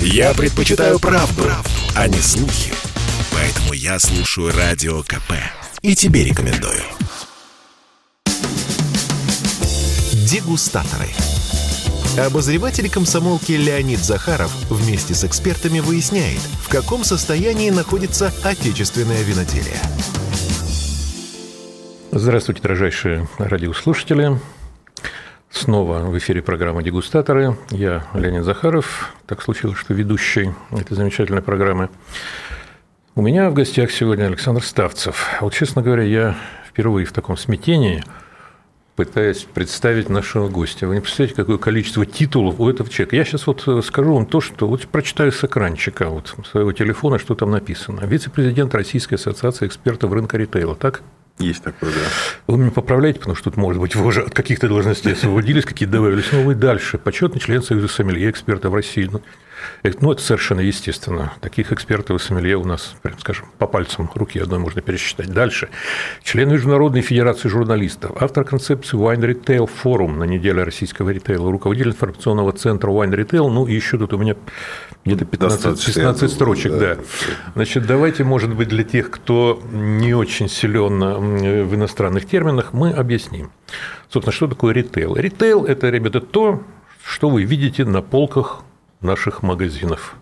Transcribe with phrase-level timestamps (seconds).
[0.00, 2.72] Я предпочитаю правду, правду, а не слухи.
[3.32, 5.32] Поэтому я слушаю Радио КП.
[5.82, 6.82] И тебе рекомендую.
[10.12, 11.08] Дегустаторы.
[12.18, 19.80] Обозреватель комсомолки Леонид Захаров вместе с экспертами выясняет, в каком состоянии находится отечественное виноделие.
[22.10, 24.40] Здравствуйте, дорожайшие радиослушатели.
[25.56, 27.56] Снова в эфире программа «Дегустаторы».
[27.70, 29.14] Я Леонид Захаров.
[29.26, 31.88] Так случилось, что ведущий этой замечательной программы.
[33.14, 35.26] У меня в гостях сегодня Александр Ставцев.
[35.40, 36.36] Вот, честно говоря, я
[36.68, 38.04] впервые в таком смятении
[38.96, 40.88] пытаясь представить нашего гостя.
[40.88, 43.16] Вы не представляете, какое количество титулов у этого человека.
[43.16, 47.34] Я сейчас вот скажу вам то, что вот прочитаю с экранчика вот своего телефона, что
[47.34, 48.04] там написано.
[48.04, 51.02] Вице-президент Российской ассоциации экспертов рынка ритейла, так?
[51.38, 52.00] Есть такое, да.
[52.46, 55.94] Вы меня поправляете, потому что тут, может быть, вы уже от каких-то должностей освободились, какие-то
[55.94, 56.32] добавились.
[56.32, 56.96] Но вы дальше.
[56.96, 59.08] Почетный член Союза сомелье экспертов России.
[59.12, 59.20] Ну,
[60.00, 61.34] ну, это совершенно естественно.
[61.40, 65.30] Таких экспертов и сомелье у нас, прям скажем, по пальцам руки одной можно пересчитать.
[65.30, 65.68] Дальше.
[66.22, 72.52] Член Международной Федерации журналистов, автор концепции Wine Retail Forum на неделе российского ритейла, руководитель информационного
[72.52, 74.36] центра Wine Retail, ну и еще тут у меня
[75.06, 76.96] где-то 15, 15 строчек, да.
[76.96, 77.02] да.
[77.54, 80.98] Значит, давайте, может быть, для тех, кто не очень силен
[81.64, 83.50] в иностранных терминах, мы объясним.
[84.10, 85.16] Собственно, что такое ритейл?
[85.16, 86.62] Ритейл– это, ребята, то,
[87.04, 88.62] что вы видите на полках
[89.00, 90.16] наших магазинов.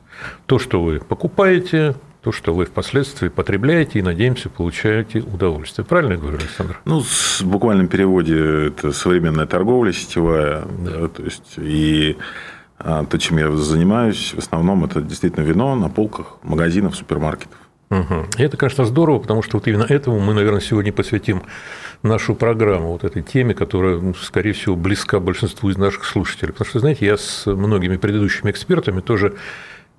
[0.47, 5.85] То, что вы покупаете, то, что вы впоследствии потребляете и, надеемся, получаете удовольствие.
[5.85, 6.81] Правильно я говорю, Александр?
[6.85, 10.63] Ну, в буквальном переводе это современная торговля сетевая.
[10.79, 10.91] Да.
[10.91, 12.17] Да, то есть, и
[12.79, 17.59] то, чем я занимаюсь, в основном это действительно вино на полках магазинов, супермаркетов.
[17.91, 18.27] Угу.
[18.39, 21.43] И это, конечно, здорово, потому что вот именно этому мы, наверное, сегодня посвятим
[22.03, 26.53] нашу программу, вот этой теме, которая, ну, скорее всего, близка большинству из наших слушателей.
[26.53, 29.35] Потому что, знаете, я с многими предыдущими экспертами тоже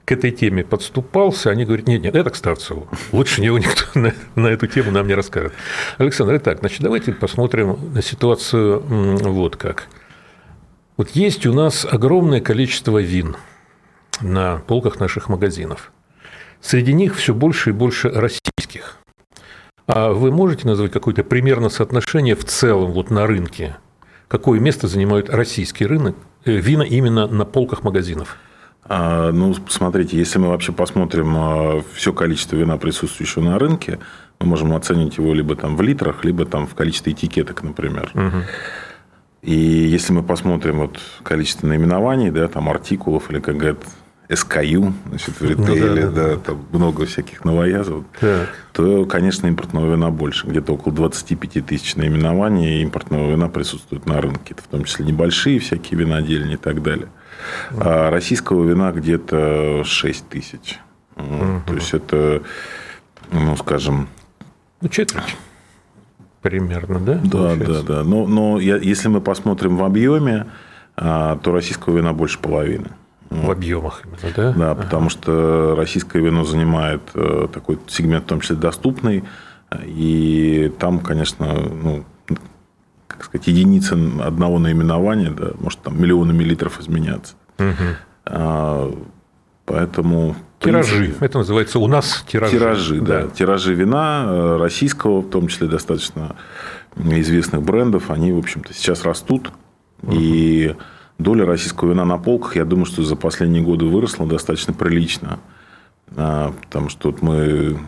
[0.05, 2.87] к этой теме подступался, они говорят, нет, нет, это к Ставцеву.
[3.11, 5.53] Лучше него никто на, на эту тему нам не расскажет.
[5.97, 9.87] Александр, итак, значит, давайте посмотрим на ситуацию вот как.
[10.98, 13.36] Вот есть у нас огромное количество вин
[14.22, 15.92] на полках наших магазинов.
[16.61, 18.98] Среди них все больше и больше российских.
[19.88, 23.76] А вы можете назвать какое-то примерно соотношение в целом вот на рынке?
[24.30, 28.38] Какое место занимает российский рынок, э, вина именно на полках магазинов?
[28.83, 34.00] А, ну, смотрите, если мы вообще посмотрим а, все количество вина, присутствующего на рынке,
[34.39, 38.12] мы можем оценить его либо там в литрах, либо там в количестве этикеток, например.
[38.14, 38.44] Угу.
[39.45, 43.78] И если мы посмотрим вот количество наименований, да, там артикулов или как говорят
[44.28, 46.38] SKU, значит, в ритейле, ну, да, да, да.
[46.38, 48.50] там много всяких новоязов, так.
[48.73, 50.48] то, конечно, импортного вина больше.
[50.48, 54.56] Где-то около 25 тысяч наименований импортного вина присутствует на рынке.
[54.56, 57.10] Это в том числе небольшие всякие винодельни и так далее.
[57.77, 60.80] А российского вина где-то 6 тысяч.
[61.17, 61.62] Угу.
[61.67, 62.42] То есть, это,
[63.32, 64.08] ну, скажем...
[64.82, 65.36] Ну, четверть
[66.45, 67.14] примерно, да?
[67.23, 67.83] Да, получается?
[67.83, 68.04] да, да.
[68.04, 70.45] Но, но если мы посмотрим в объеме,
[70.95, 72.89] а, то российского вина больше половины.
[73.32, 74.54] В объемах именно, да?
[74.54, 74.83] Да, ага.
[74.83, 79.23] потому что российское вино занимает э, такой сегмент, в том числе доступный,
[79.83, 82.06] и там, конечно, ну,
[83.08, 87.33] как сказать, единица одного наименования, да, может там миллионами литров изменяться.
[87.58, 88.95] Угу.
[89.66, 91.15] Поэтому Тиражи.
[91.20, 92.52] Это называется у нас тиражи.
[92.52, 93.23] Тиражи, да.
[93.23, 93.30] да.
[93.30, 96.36] Тиражи вина э, российского, в том числе достаточно
[96.98, 99.52] известных брендов, они, в общем-то, сейчас растут.
[100.03, 100.14] Угу.
[100.15, 100.76] И
[101.17, 105.39] доля российского вина на полках, я думаю, что за последние годы выросла достаточно прилично.
[106.15, 107.80] А, потому что вот мы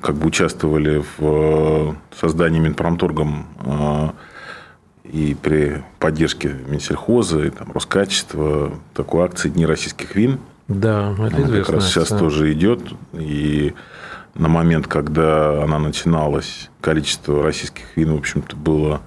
[0.00, 4.10] как бы участвовали в э, создании Минпромторгом э,
[5.04, 10.40] и при поддержке Минсельхоза и там, Роскачества такой акции «Дни российских вин».
[10.68, 12.80] Да, это она как раз сейчас тоже идет.
[13.12, 13.74] И
[14.34, 19.00] на момент, когда она начиналась, количество российских вин, в общем-то, было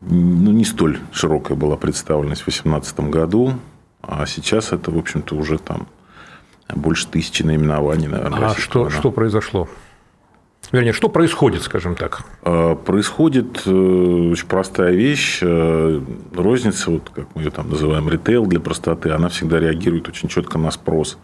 [0.00, 3.54] ну, не столь широкая была представленность в 2018 году,
[4.02, 5.88] а сейчас это, в общем-то, уже там
[6.74, 8.50] больше тысячи наименований, наверное.
[8.50, 9.68] А что, что произошло?
[10.76, 12.20] Вернее, что происходит, скажем так?
[12.42, 15.38] А, происходит э, очень простая вещь.
[15.40, 16.02] Э,
[16.34, 20.58] розница, вот как мы ее там называем, ритейл для простоты, она всегда реагирует очень четко
[20.58, 21.16] на спрос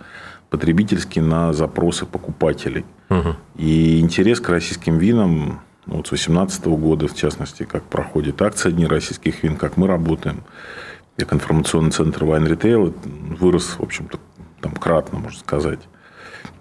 [0.48, 2.86] потребительский, на запросы покупателей.
[3.10, 3.36] Угу.
[3.56, 8.72] И интерес к российским винам ну, вот с 2018 года, в частности, как проходит акция
[8.72, 10.44] Дни российских вин, как мы работаем,
[11.18, 12.94] как информационный центр Wine Retail
[13.38, 14.18] вырос, в общем-то,
[14.62, 15.80] там кратно, можно сказать.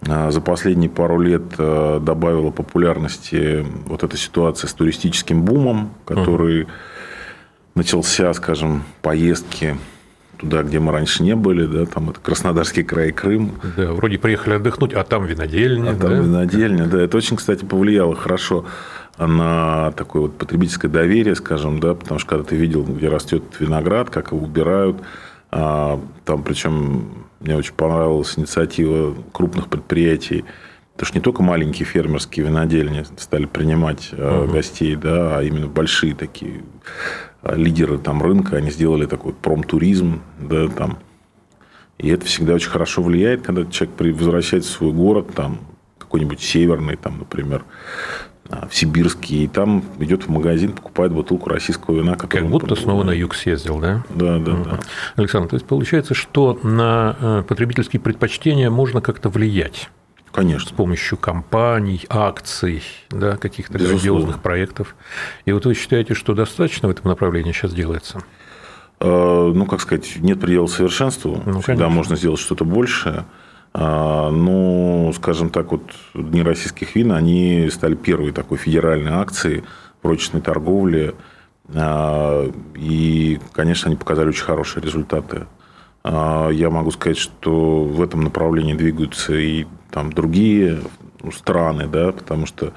[0.07, 6.63] А за последние пару лет э, добавила популярности вот эта ситуация с туристическим бумом, который
[6.63, 6.67] uh
[7.75, 9.77] начался, скажем, поездки
[10.37, 13.53] туда, где мы раньше не были, да, там это Краснодарский край Крым.
[13.77, 15.91] Да, вроде приехали отдохнуть, а там винодельня.
[15.91, 16.15] А там да?
[16.15, 17.01] винодельня, да.
[17.01, 18.65] Это очень, кстати, повлияло хорошо
[19.17, 24.09] на такое вот потребительское доверие, скажем, да, потому что когда ты видел, где растет виноград,
[24.09, 24.97] как его убирают,
[25.51, 30.45] а, там причем мне очень понравилась инициатива крупных предприятий,
[30.93, 34.51] потому что не только маленькие фермерские винодельни стали принимать угу.
[34.51, 36.63] гостей, да, а именно большие такие
[37.41, 40.99] а, лидеры там рынка, они сделали такой промтуризм, да, там.
[41.97, 45.59] И это всегда очень хорошо влияет, когда человек возвращается в свой город, там,
[45.99, 47.63] какой-нибудь северный, там, например,
[48.69, 52.15] в Сибирский, и там идет в магазин, покупает бутылку российского вина.
[52.15, 54.03] Как будто снова на юг съездил, да?
[54.09, 54.79] Да, да, да.
[55.15, 59.89] Александр, то есть получается, что на э, потребительские предпочтения можно как-то влиять?
[60.31, 60.69] Конечно.
[60.69, 64.95] С помощью компаний, акций, да, каких-то грандиозных проектов.
[65.45, 68.21] И вот вы считаете, что достаточно в этом направлении сейчас делается?
[68.99, 71.41] Э, ну, как сказать, нет предела совершенству.
[71.45, 73.25] Ну, Всегда можно сделать что-то большее.
[73.73, 75.83] А, ну, скажем так, вот
[76.13, 79.63] Дни российских вин, они стали первой такой федеральной акцией
[80.01, 81.15] в ручной торговле.
[81.73, 85.45] А, и, конечно, они показали очень хорошие результаты.
[86.03, 90.79] А, я могу сказать, что в этом направлении двигаются и там другие
[91.23, 92.73] ну, страны, да, потому что,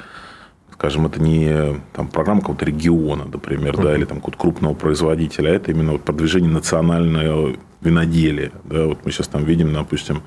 [0.73, 5.55] скажем, это не там, программа какого-то региона, например, да, или там какого-то крупного производителя, а
[5.55, 8.53] это именно вот продвижение национального виноделия.
[8.65, 10.23] Да, вот мы сейчас там видим, допустим,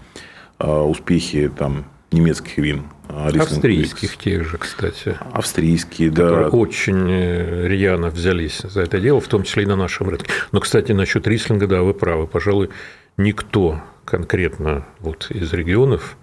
[0.60, 2.84] успехи там немецких вин.
[3.10, 5.18] А, Австрийских тех же, кстати.
[5.32, 6.50] Австрийские, да.
[6.50, 10.30] очень э, рьяно взялись за это дело, в том числе и на нашем рынке.
[10.52, 12.28] Но, кстати, насчет рислинга, да, вы правы.
[12.28, 12.70] Пожалуй,
[13.18, 16.18] никто конкретно вот из регионов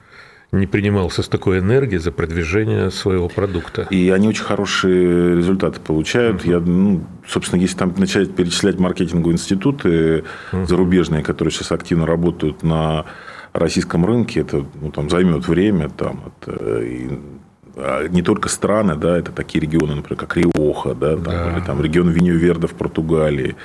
[0.52, 3.86] не принимался с такой энергией за продвижение своего продукта.
[3.90, 6.44] И они очень хорошие результаты получают.
[6.44, 6.50] Uh-huh.
[6.50, 10.66] Я, ну, собственно, если там начать перечислять маркетинговые институты uh-huh.
[10.66, 13.04] зарубежные, которые сейчас активно работают на
[13.54, 15.88] российском рынке, это ну, там, займет время.
[15.88, 17.18] Там, это, и,
[17.76, 21.52] а не только страны, да, это такие регионы, например, как Риоха, да, там, да.
[21.52, 23.56] или там регион Виньо-Верда в Португалии,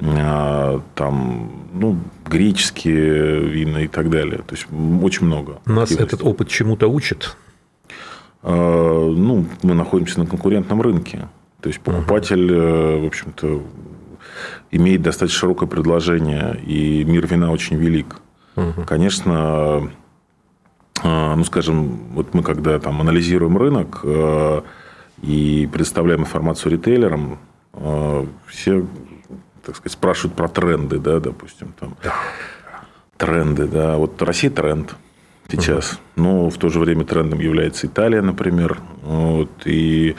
[0.00, 4.38] а, там, ну, греческие вина и так далее.
[4.38, 4.66] То есть
[5.02, 5.60] очень много.
[5.66, 7.36] Нас этот опыт чему-то учит?
[8.42, 11.28] А, ну, мы находимся на конкурентном рынке.
[11.60, 13.02] То есть покупатель, uh-huh.
[13.02, 13.62] в общем-то,
[14.70, 18.20] имеет достаточно широкое предложение, и мир вина очень велик.
[18.58, 18.84] Угу.
[18.86, 19.90] Конечно,
[21.02, 24.64] а, ну, скажем, вот мы когда там анализируем рынок а,
[25.22, 27.38] и предоставляем информацию ритейлерам,
[27.72, 28.84] а, все,
[29.64, 31.96] так сказать, спрашивают про тренды, да, допустим, там.
[33.16, 33.96] Тренды, да.
[33.96, 34.94] Вот Россия тренд
[35.48, 35.92] сейчас.
[35.92, 36.00] Угу.
[36.16, 38.80] Но в то же время трендом является Италия, например.
[39.02, 40.16] Вот, и,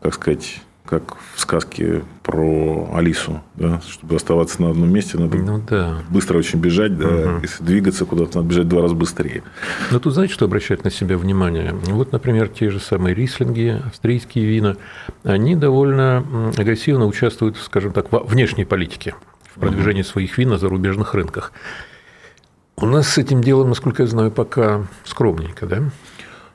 [0.00, 5.62] как сказать, как в сказке про Алису, да, чтобы оставаться на одном месте, надо ну,
[5.68, 5.98] да.
[6.08, 7.40] быстро очень бежать, да, угу.
[7.42, 9.42] если двигаться куда-то, надо бежать в два раза быстрее.
[9.90, 11.74] Но тут знаете, что обращает на себя внимание?
[11.86, 14.76] Вот, например, те же самые рислинги, австрийские вина,
[15.24, 19.14] они довольно агрессивно участвуют, скажем так, в внешней политике,
[19.54, 20.08] в продвижении угу.
[20.08, 21.52] своих вин на зарубежных рынках.
[22.78, 25.82] У нас с этим делом, насколько я знаю, пока скромненько, да?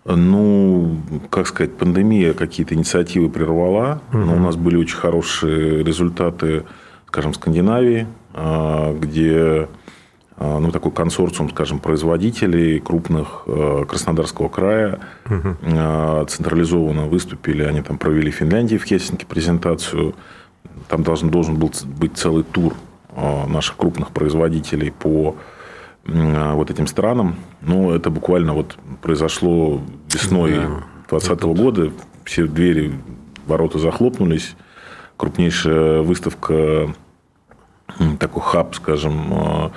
[0.03, 0.97] Ну,
[1.29, 4.17] как сказать, пандемия какие-то инициативы прервала, угу.
[4.17, 6.63] но у нас были очень хорошие результаты,
[7.07, 9.67] скажем, в Скандинавии, а, где
[10.37, 16.25] а, ну, такой консорциум, скажем, производителей крупных а, Краснодарского края угу.
[16.27, 17.61] централизованно выступили.
[17.61, 20.15] Они там провели в Финляндии в Хельсинки презентацию.
[20.87, 22.73] Там должен, должен был быть целый тур
[23.47, 25.35] наших крупных производителей по
[26.05, 27.35] вот этим странам.
[27.61, 29.81] Но это буквально вот произошло
[30.11, 30.51] весной
[31.09, 31.91] 2020 да, года.
[32.23, 32.93] Все двери,
[33.45, 34.55] ворота захлопнулись.
[35.17, 36.93] Крупнейшая выставка,
[38.19, 39.71] такой хаб, скажем,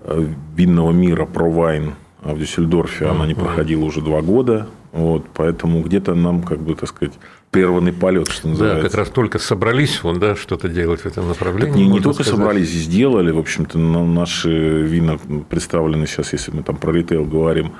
[0.00, 4.66] э, винного мира ProWine в Дюссельдорфе, она не проходила уже два года.
[4.92, 7.14] Вот, поэтому где-то нам, как бы, так сказать,
[7.50, 8.82] прерванный полет, что называется.
[8.82, 11.72] Да, как раз только собрались вон, да, что-то делать в этом направлении.
[11.72, 12.38] Так не, не только сказать.
[12.38, 13.30] собрались, сделали.
[13.30, 17.72] В общем-то, наши вина представлены сейчас, если мы там про ритейл говорим,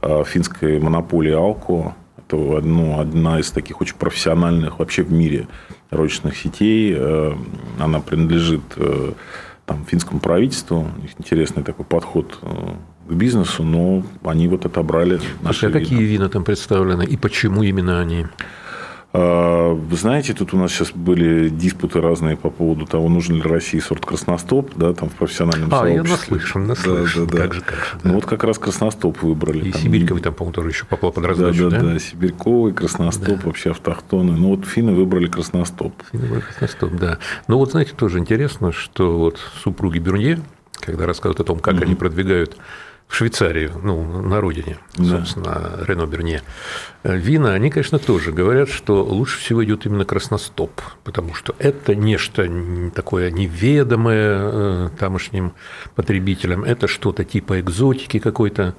[0.00, 1.94] а, финской монополии Алко.
[2.16, 5.46] Это ну, одна из таких очень профессиональных вообще в мире
[5.90, 6.94] розничных сетей.
[6.96, 7.34] Э,
[7.78, 9.12] она принадлежит э,
[9.66, 10.88] там, финскому правительству.
[10.96, 12.46] У них интересный такой подход э,
[13.08, 18.00] к бизнесу, но они вот отобрали наши а какие вина там представлены и почему именно
[18.00, 18.26] они?
[19.16, 23.42] А, вы знаете, тут у нас сейчас были диспуты разные по поводу того, нужен ли
[23.42, 26.00] России сорт красностоп, да, там в профессиональном а, сообществе.
[26.00, 27.26] А, я наслышан, наслышан.
[27.26, 27.42] Да, да, да.
[27.44, 27.84] Как же, как же.
[27.92, 28.00] Да.
[28.02, 29.68] Ну, вот как раз красностоп выбрали.
[29.68, 29.82] И там...
[29.82, 31.76] сибирьковый там, по-моему, тоже еще попал под раздачу, да?
[31.78, 33.46] Да, да, да, сибирьковый, красностоп, да.
[33.46, 34.32] вообще автохтоны.
[34.32, 35.94] Ну, вот финны выбрали красностоп.
[36.10, 37.18] Финны выбрали красностоп, да.
[37.46, 40.40] Ну, вот, знаете, тоже интересно, что вот супруги Бюрнье,
[40.80, 41.84] когда рассказывают о том, как угу.
[41.84, 42.56] они продвигают
[43.08, 45.18] в Швейцарии, ну, на родине, да.
[45.18, 46.42] собственно, Рено Берне.
[47.04, 52.48] Вина, они, конечно, тоже говорят, что лучше всего идет именно красностоп, потому что это нечто
[52.94, 55.52] такое неведомое э, тамошним
[55.94, 58.74] потребителям, это что-то типа экзотики какой-то.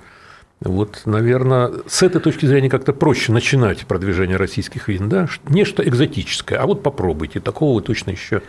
[0.61, 6.57] Вот, наверное, с этой точки зрения как-то проще начинать продвижение российских вин, да, нечто экзотическое.
[6.57, 8.41] А вот попробуйте, такого вы точно еще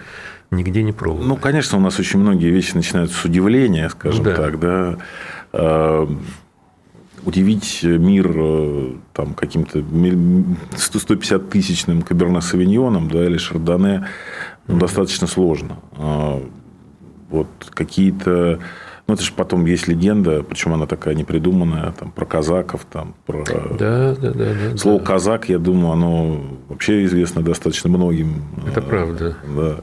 [0.50, 1.26] нигде не пробовали.
[1.26, 4.34] Ну, конечно, у нас очень многие вещи начинаются с удивления, скажем да.
[4.34, 4.98] так, да.
[5.58, 6.08] А,
[7.24, 9.82] удивить мир э, там, каким-то
[10.76, 14.06] 150 тысячным каберне савиньоном да, или шардоне
[14.68, 15.78] ну, достаточно сложно.
[15.96, 16.42] А,
[17.30, 18.60] вот какие-то
[19.08, 23.44] ну, это же потом есть легенда, причем она такая непридуманная, там, про казаков, там, про...
[23.78, 24.32] Да, да, да.
[24.32, 25.04] да Слово да.
[25.04, 28.42] «казак», я думаю, оно вообще известно достаточно многим.
[28.66, 29.36] Это правда.
[29.46, 29.76] Да.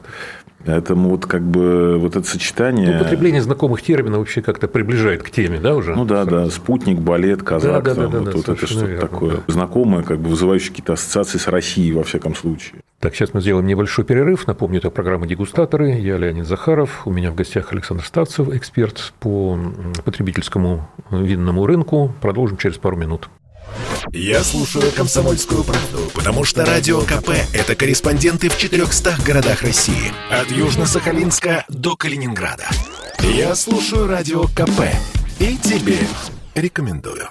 [0.66, 2.90] Поэтому вот как бы вот это сочетание...
[2.90, 5.94] Ну, употребление знакомых терминов вообще как-то приближает к теме, да, уже?
[5.94, 8.66] Ну да, да, спутник, балет, казак, да, да, там, да, да, вот, да, вот это
[8.66, 9.52] что-то верно, такое да.
[9.52, 12.80] знакомое, как бы вызывающее какие-то ассоциации с Россией во всяком случае.
[13.00, 14.46] Так, сейчас мы сделаем небольшой перерыв.
[14.46, 15.90] Напомню, это программа «Дегустаторы».
[15.90, 17.06] Я Леонид Захаров.
[17.06, 19.58] У меня в гостях Александр Ставцев, эксперт по
[20.06, 22.14] потребительскому винному рынку.
[22.22, 23.28] Продолжим через пару минут.
[24.12, 30.12] Я слушаю «Комсомольскую правду», потому что «Радио КП»— это корреспонденты в 400 городах России.
[30.30, 32.68] От Южно-Сахалинска до Калининграда.
[33.20, 34.82] Я слушаю «Радио КП»
[35.40, 35.98] и тебе
[36.54, 37.28] рекомендую.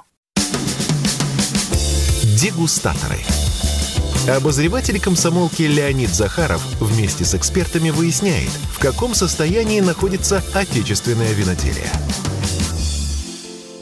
[2.42, 3.20] Дегустаторы.
[4.28, 11.92] Обозреватель комсомолки Леонид Захаров вместе с экспертами выясняет, в каком состоянии находится отечественное виноделие–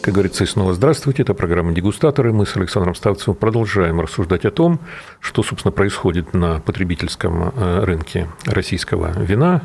[0.01, 1.21] как говорится, и снова здравствуйте.
[1.21, 2.33] Это программа «Дегустаторы».
[2.33, 4.79] Мы с Александром Ставцевым продолжаем рассуждать о том,
[5.19, 9.61] что, собственно, происходит на потребительском э, рынке российского вина.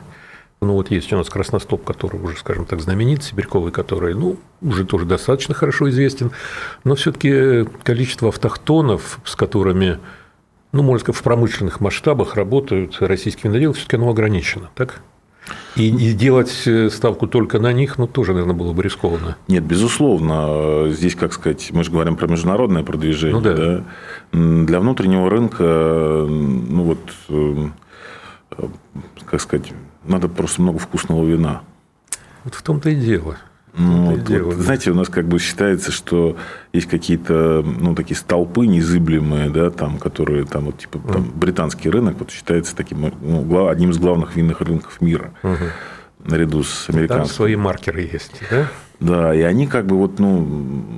[0.61, 4.85] Ну, вот есть у нас красностоп, который уже, скажем так, знаменит, сибирьковый, который, ну, уже
[4.85, 6.33] тоже достаточно хорошо известен.
[6.85, 9.99] Но все таки количество автохтонов, с которыми,
[10.73, 15.01] ну, можно сказать, в промышленных масштабах работают российские виноделы, все таки оно ограничено, так?
[15.77, 19.37] И, и делать э, ставку только на них, ну, тоже, наверное, было бы рискованно.
[19.47, 20.89] Нет, безусловно.
[20.91, 23.37] Здесь, как сказать, мы же говорим про международное продвижение.
[23.37, 23.55] Ну, да.
[23.55, 23.85] Да?
[24.33, 26.99] Для внутреннего рынка, ну, вот,
[27.29, 27.69] э,
[29.27, 29.73] как сказать,
[30.05, 31.63] надо просто много вкусного вина.
[32.45, 33.37] Вот в том-то и дело.
[33.79, 36.37] Ну, вот, вот, знаете, у нас как бы считается, что
[36.73, 42.17] есть какие-то ну, такие столпы незыблемые, да, там, которые там, вот, типа, там, британский рынок
[42.19, 45.35] вот, считается таким ну, одним из главных винных рынков мира.
[45.43, 46.31] Угу.
[46.31, 47.27] Наряду с американским.
[47.27, 48.69] Там свои маркеры есть, да?
[48.99, 50.39] Да, и они как бы вот, ну,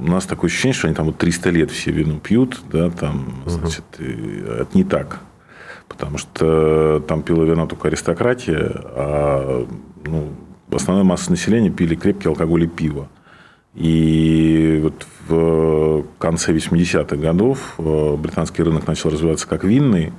[0.04, 3.42] у нас такое ощущение, что они там вот 300 лет все вино пьют, да, там,
[3.46, 5.18] значит, это не так.
[5.88, 9.66] Потому что там пила вина только аристократия, а
[10.04, 10.32] ну,
[10.72, 13.08] основная масса населения пили крепкий алкоголь и пиво.
[13.74, 20.12] И вот в конце 80-х годов э, британский рынок начал развиваться как винный.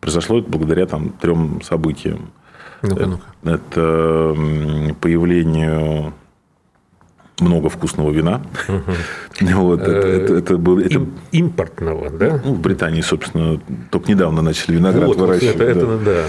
[0.00, 2.30] Произошло это благодаря там, трем событиям.
[2.82, 3.24] Ну-ка, ну-ка.
[3.44, 6.14] Это появлению
[7.40, 8.42] много вкусного вина.
[8.68, 9.52] Угу.
[9.54, 11.06] Вот, это, это, это был, это...
[11.32, 12.40] Импортного, да?
[12.44, 15.54] Ну, в Британии, собственно, только недавно начали виноград вот, выращивать.
[15.56, 16.24] Это, это, да.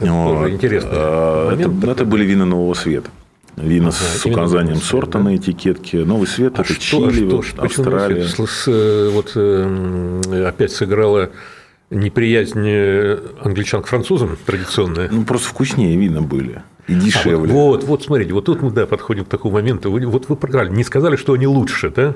[0.00, 0.48] Вот.
[0.48, 0.90] интересно.
[0.92, 3.10] А, это, это были вина нового света.
[3.56, 5.24] Вина ага, с указанием сорта да?
[5.24, 6.04] на этикетке.
[6.04, 8.26] Новый свет а это что, Чили, а что, Австралия.
[8.26, 11.30] С, с, вот э, опять сыграла
[11.90, 15.08] неприязнь э, англичан к французам традиционная.
[15.08, 17.52] Ну, просто вкуснее вина были и дешевле.
[17.52, 19.90] А, вот, вот, вот, смотрите, вот тут мы да, подходим к такому моменту.
[19.90, 22.14] Вот вы проиграли, не сказали, что они лучше, да?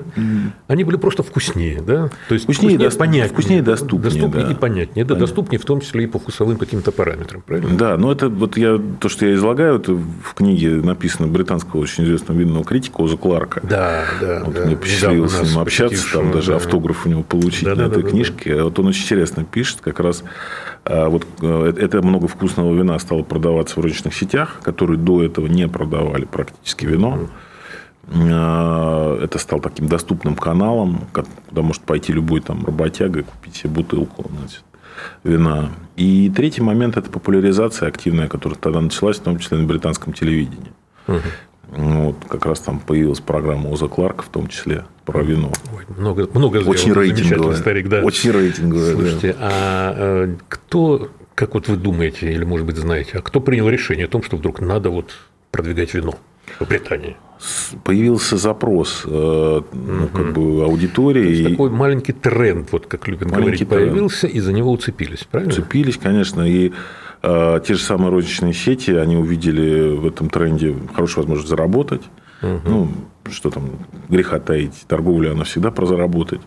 [0.67, 2.09] Они были просто вкуснее, да?
[2.27, 2.97] То есть вкуснее, вкуснее, до...
[2.97, 4.11] понятнее, вкуснее доступнее.
[4.11, 4.51] Доступнее да.
[4.51, 5.05] и понятнее.
[5.05, 7.77] Да, доступнее в том числе и по вкусовым каким-то параметрам, правильно?
[7.77, 12.03] Да, но это вот я, то, что я излагаю, это в книге написано британского очень
[12.03, 13.61] известного винного критика Оза Кларка.
[13.63, 14.43] Да, да.
[14.45, 14.65] Вот да.
[14.65, 16.57] мне посчастливилось с ним общаться, там даже да.
[16.57, 18.55] автограф у него получить да, на да, этой да, книжке.
[18.55, 18.65] Да.
[18.65, 20.23] Вот он очень интересно пишет как раз
[20.85, 25.47] а вот э, это много вкусного вина стало продаваться в розничных сетях, которые до этого
[25.47, 27.29] не продавали практически вино.
[28.11, 31.01] А, это стал таким доступным каналом,
[31.47, 34.63] куда может пойти любой там работяга и купить себе бутылку значит,
[35.23, 35.69] вина.
[35.95, 40.71] И третий момент– это популяризация активная, которая тогда началась, в том числе на британском телевидении.
[41.07, 41.17] Угу.
[41.71, 45.51] Вот, как раз там появилась программа Оза Кларка, в том числе, про вино.
[45.75, 47.55] Ой, много, много Очень рейтинговая.
[47.55, 48.01] старик, да.
[48.01, 49.37] Очень рейтинговая, Слушайте, да.
[49.39, 54.07] а э, кто, как вот вы думаете, или, может быть, знаете, а кто принял решение
[54.07, 55.13] о том, что вдруг надо вот
[55.51, 56.15] продвигать вино?
[56.59, 57.15] в Британии?
[57.85, 61.37] Появился запрос э, ну, как бы аудитории.
[61.37, 61.51] и...
[61.51, 63.91] Такой маленький тренд, вот как любят маленький говорить, тренд.
[63.91, 65.53] появился, и за него уцепились, правильно?
[65.53, 66.41] Уцепились, конечно.
[66.41, 66.73] И
[67.21, 72.01] э, те же самые розничные сети, они увидели в этом тренде хорошую возможность заработать.
[72.41, 72.61] Угу.
[72.65, 72.91] Ну,
[73.31, 73.69] что там,
[74.09, 76.41] греха таить, торговля, она всегда про заработать.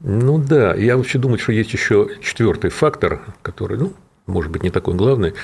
[0.00, 3.92] Ну да, я вообще думаю, что есть еще четвертый фактор, который, ну,
[4.26, 5.34] может быть, не такой главный,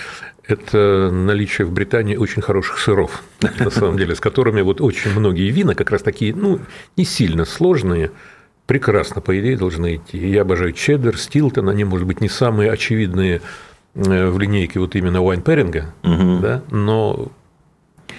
[0.47, 3.23] это наличие в Британии очень хороших сыров,
[3.59, 6.61] на самом деле, с которыми вот очень многие вина, как раз такие, ну,
[6.97, 8.13] не сильно сложные,
[8.67, 10.19] прекрасно, по идее, должны идти.
[10.19, 13.43] Я обожаю чеддер, стилтон, они, может быть, не самые очевидные
[13.95, 16.39] э, в линейке вот именно вайн-перинга, угу.
[16.41, 17.29] да, но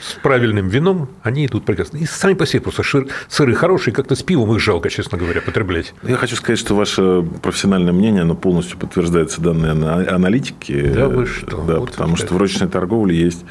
[0.02, 1.98] с правильным вином, они идут прекрасно.
[1.98, 5.42] И сами по себе просто шир, сыры хорошие, как-то с пивом их жалко, честно говоря,
[5.42, 5.94] потреблять.
[6.04, 10.92] Я хочу сказать, что ваше профессиональное мнение, оно полностью подтверждается данные аналитики.
[10.94, 11.64] Да вы что?
[11.64, 13.46] Да, вот потому что в розничной торговле есть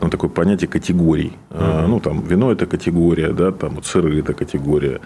[0.00, 1.32] ну, такое понятие категорий.
[1.50, 1.88] Угу.
[1.88, 5.00] Ну, там, вино– это категория, да, там, вот сыры– это категория.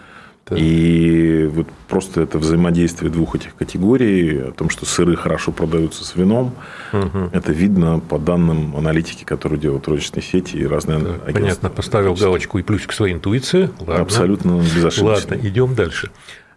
[0.56, 6.14] И вот просто это взаимодействие двух этих категорий, о том, что сыры хорошо продаются с
[6.16, 6.54] вином,
[6.92, 7.30] угу.
[7.32, 11.32] это видно по данным аналитики, которые делают розничные сети и разные так, агентства.
[11.32, 13.70] Понятно, поставил галочку и плюсик своей интуиции.
[13.80, 14.00] Ладно.
[14.00, 15.34] Абсолютно безошибочно.
[15.34, 16.10] Ладно, идем дальше.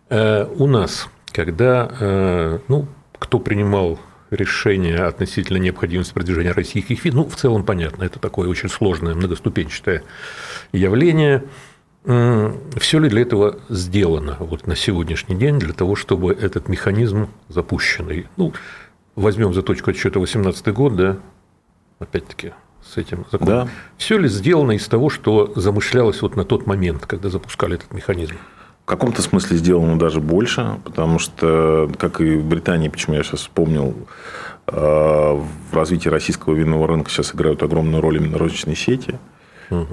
[0.10, 2.88] Э, у нас, когда, э, ну,
[3.20, 8.70] кто принимал решение относительно необходимости продвижения российских вин, ну, в целом понятно, это такое очень
[8.70, 10.04] сложное, многоступенчатое
[10.72, 11.44] явление–
[12.04, 18.28] все ли для этого сделано вот на сегодняшний день для того, чтобы этот механизм запущенный?
[18.38, 18.54] Ну,
[19.16, 21.18] возьмем за точку отсчета 18 год, да,
[22.00, 22.54] опять-таки
[22.84, 23.68] с этим законом.
[23.68, 23.68] Да.
[23.98, 28.36] Все ли сделано из того, что замышлялось вот на тот момент, когда запускали этот механизм?
[28.84, 33.42] В каком-то смысле сделано даже больше, потому что, как и в Британии, почему я сейчас
[33.42, 33.94] вспомнил,
[34.66, 39.20] э, в развитии российского винного рынка сейчас играют огромную роль именно розничные сети–
[39.72, 39.88] Угу.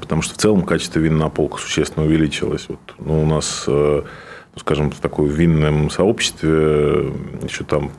[0.00, 2.66] Потому что в целом качество винной полка существенно увеличилось.
[2.68, 4.02] Вот, ну, у нас, э,
[4.54, 7.12] ну, скажем, в таком винном сообществе э,
[7.44, 7.92] еще там,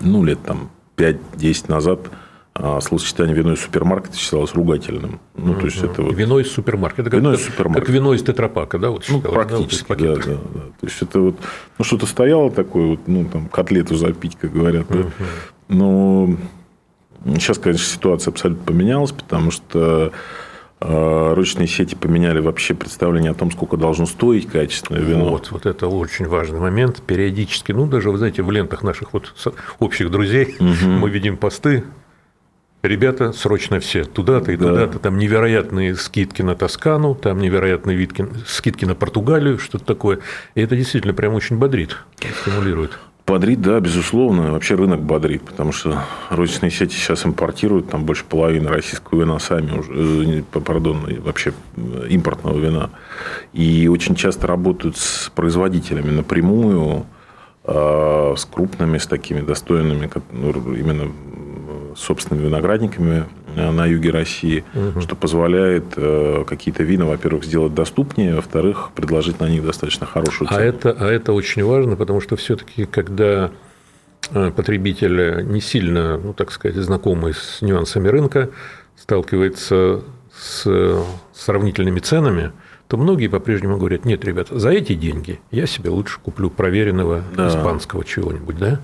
[0.00, 2.00] ну, лет там 5-10 назад
[2.54, 5.20] а словосочетание вино из супермаркета считалось ругательным.
[5.34, 6.14] Ну, то есть это вот...
[6.14, 7.08] Вино из супермаркета.
[7.08, 7.86] Как, вино из супермаркета.
[7.86, 8.90] Как вино из тетрапака, да?
[8.90, 10.60] Вот ну, практически, да, вот да, да, да.
[10.60, 11.36] То есть это вот,
[11.78, 14.86] ну, что-то стояло такое, вот, ну, там, котлету запить, как говорят.
[15.68, 16.36] Но
[17.24, 20.12] Сейчас, конечно, ситуация абсолютно поменялась, потому что
[20.80, 25.30] э, розничные сети поменяли вообще представление о том, сколько должно стоить качественное вино.
[25.30, 27.02] Вот, вот это очень важный момент.
[27.06, 29.34] Периодически, ну, даже, вы знаете, в лентах наших вот
[29.78, 30.86] общих друзей угу.
[30.86, 31.84] мы видим посты,
[32.82, 34.68] ребята, срочно все туда-то и да.
[34.68, 40.18] туда-то, там невероятные скидки на Тоскану, там невероятные видки, скидки на Португалию, что-то такое.
[40.54, 41.96] И это действительно прям очень бодрит,
[42.42, 42.98] стимулирует.
[43.26, 44.52] Бодрит, да, безусловно.
[44.52, 49.78] Вообще рынок бодрит, потому что розничные сети сейчас импортируют там больше половины российского вина сами
[49.78, 52.90] уже, э, пардон, вообще э, импортного вина.
[53.52, 57.06] И очень часто работают с производителями напрямую,
[57.64, 61.12] а, с крупными, с такими достойными, ну, именно
[61.94, 63.26] собственными виноградниками
[63.56, 65.00] на юге России, угу.
[65.00, 70.54] что позволяет э, какие-то вина, во-первых, сделать доступнее, во-вторых, предложить на них достаточно хорошую а
[70.54, 70.62] цену.
[70.62, 73.50] А это, а это очень важно, потому что все-таки, когда
[74.30, 78.50] э, потребитель не сильно, ну, так сказать, знакомый с нюансами рынка,
[78.96, 80.02] сталкивается
[80.34, 82.52] с сравнительными ценами,
[82.88, 87.48] то многие по-прежнему говорят, нет, ребята, за эти деньги я себе лучше куплю проверенного да.
[87.48, 88.80] испанского чего-нибудь, да?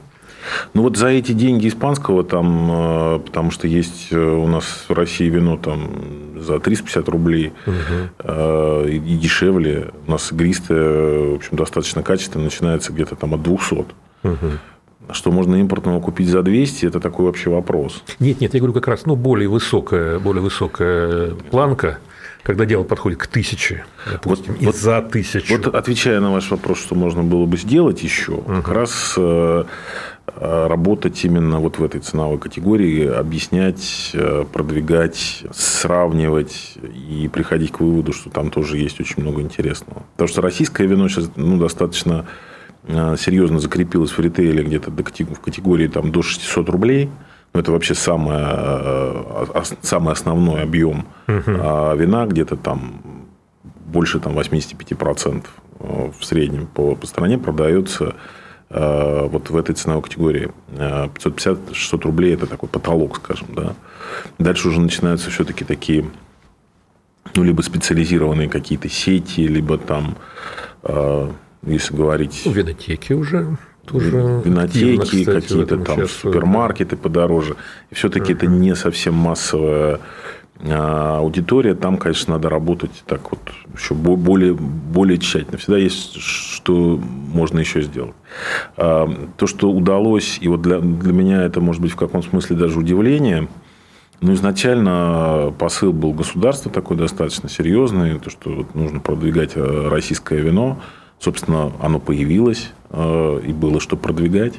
[0.75, 4.93] Ну вот за эти деньги испанского там, э, потому что есть э, у нас в
[4.93, 8.87] России вино там за 350 рублей угу.
[8.87, 9.91] и дешевле.
[10.07, 13.75] У нас игристое, в общем, достаточно качественно, начинается где-то там от 200.
[13.75, 14.37] Угу.
[15.11, 18.05] Что можно импортного купить за 200, это такой вообще вопрос.
[18.21, 21.99] Нет, нет, я говорю как раз, ну, более высокая, более высокая планка,
[22.43, 25.57] когда дело подходит к тысяче, допустим, вот, и вот, за тысячу.
[25.57, 28.53] Вот отвечая на ваш вопрос, что можно было бы сделать еще, угу.
[28.57, 29.19] как раз
[30.37, 38.13] работать именно вот в этой ценовой категории, объяснять, э, продвигать, сравнивать и приходить к выводу,
[38.13, 40.03] что там тоже есть очень много интересного.
[40.13, 42.27] Потому что российское вино сейчас ну, достаточно
[42.85, 47.11] э, серьезно закрепилось в ритейле где-то в категории там, до 600 рублей.
[47.55, 49.25] Но это вообще самое,
[49.81, 51.51] самый основной объем угу.
[51.97, 53.01] вина, где-то там
[53.87, 55.47] больше там, 85%
[55.79, 58.13] в среднем по, по стране продается Э,
[58.71, 63.49] вот в этой ценовой категории 550-600 э, рублей– это такой потолок, скажем.
[63.55, 63.75] Да.
[64.39, 66.05] Дальше уже начинаются все-таки такие,
[67.35, 70.17] ну, либо специализированные какие-то сети, либо там,
[70.83, 71.31] э,
[71.63, 72.43] если говорить...
[72.45, 73.57] Ну, винотеки уже
[73.89, 74.11] тоже
[74.45, 77.57] винотеки, какие-то там супермаркеты подороже.
[77.91, 78.37] И все-таки uh-huh.
[78.37, 80.01] это не совсем массовая
[80.61, 83.39] А аудитория, там, конечно, надо работать так вот
[83.77, 85.57] еще более, более тщательно.
[85.57, 87.01] Всегда есть, что
[87.33, 88.15] можно еще сделать.
[88.77, 92.57] А, то, что удалось, и вот для, для меня это, может быть, в каком смысле
[92.57, 93.49] даже удивление,
[94.21, 100.41] ну, изначально посыл был государства такой достаточно серьезный, то, что вот нужно продвигать э, российское
[100.41, 100.81] вино.
[101.21, 104.55] Собственно, оно появилось, э, и было что продвигать.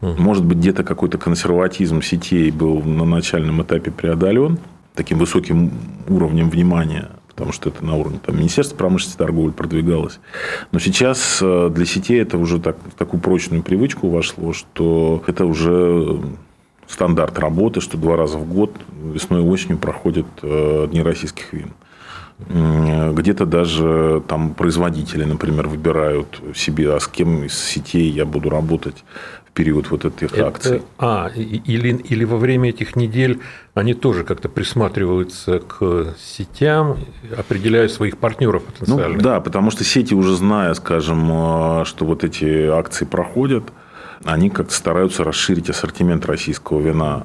[0.00, 4.58] Может быть, где-то какой-то консерватизм сетей был на начальном этапе преодолен
[4.94, 5.72] таким высоким
[6.08, 10.20] уровнем внимания, потому что это на уровне там, Министерства промышленности и торговли продвигалось.
[10.72, 15.44] Но сейчас э, для сетей это уже так, в такую прочную привычку вошло, что это
[15.44, 16.20] уже
[16.88, 21.72] стандарт работы, что два раза в год весной и осенью проходят э, дни российских вин.
[22.36, 29.04] Где-то даже там производители, например, выбирают себе, а с кем из сетей я буду работать
[29.54, 30.82] период вот этих это, акций.
[30.98, 33.40] А, или, или во время этих недель
[33.72, 36.98] они тоже как-то присматриваются к сетям,
[37.36, 39.18] определяя своих партнеров потенциальных.
[39.18, 43.64] Ну, да, потому что сети уже зная, скажем, а, что вот эти акции проходят,
[44.24, 47.24] они как-то стараются расширить ассортимент российского вина.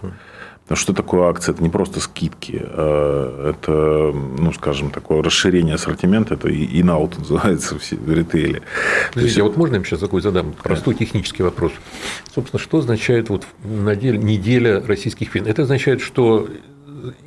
[0.74, 1.54] Что такое акция?
[1.54, 6.50] Это не просто скидки, а это, ну, скажем, такое расширение ассортимента, это
[6.84, 8.62] наут называется в ритейле.
[9.14, 11.72] Подождите, а вот можно я сейчас такой задам простой технический вопрос?
[12.34, 15.48] Собственно, что означает вот неделя российских вин?
[15.48, 16.48] Это означает, что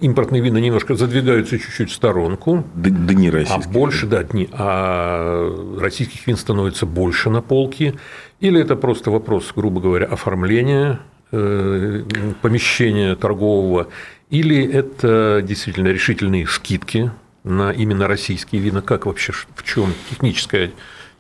[0.01, 2.65] импортные вина немножко задвигаются чуть-чуть в сторонку.
[2.75, 3.67] Дни а российских.
[3.67, 4.49] А больше, да, дни.
[4.53, 7.95] А российских вин становится больше на полке.
[8.41, 11.01] Или это просто вопрос, грубо говоря, оформления
[11.33, 13.89] помещения торгового,
[14.31, 17.11] или это действительно решительные скидки
[17.43, 18.83] на именно российские вина?
[18.83, 20.73] Как вообще, в чем техническая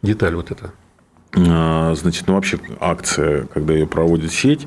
[0.02, 0.72] деталь вот эта?
[1.36, 4.66] А, значит, ну вообще акция, когда ее проводит сеть,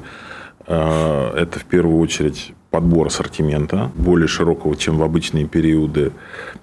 [0.67, 6.11] а, это в первую очередь подбор ассортимента, более широкого, чем в обычные периоды.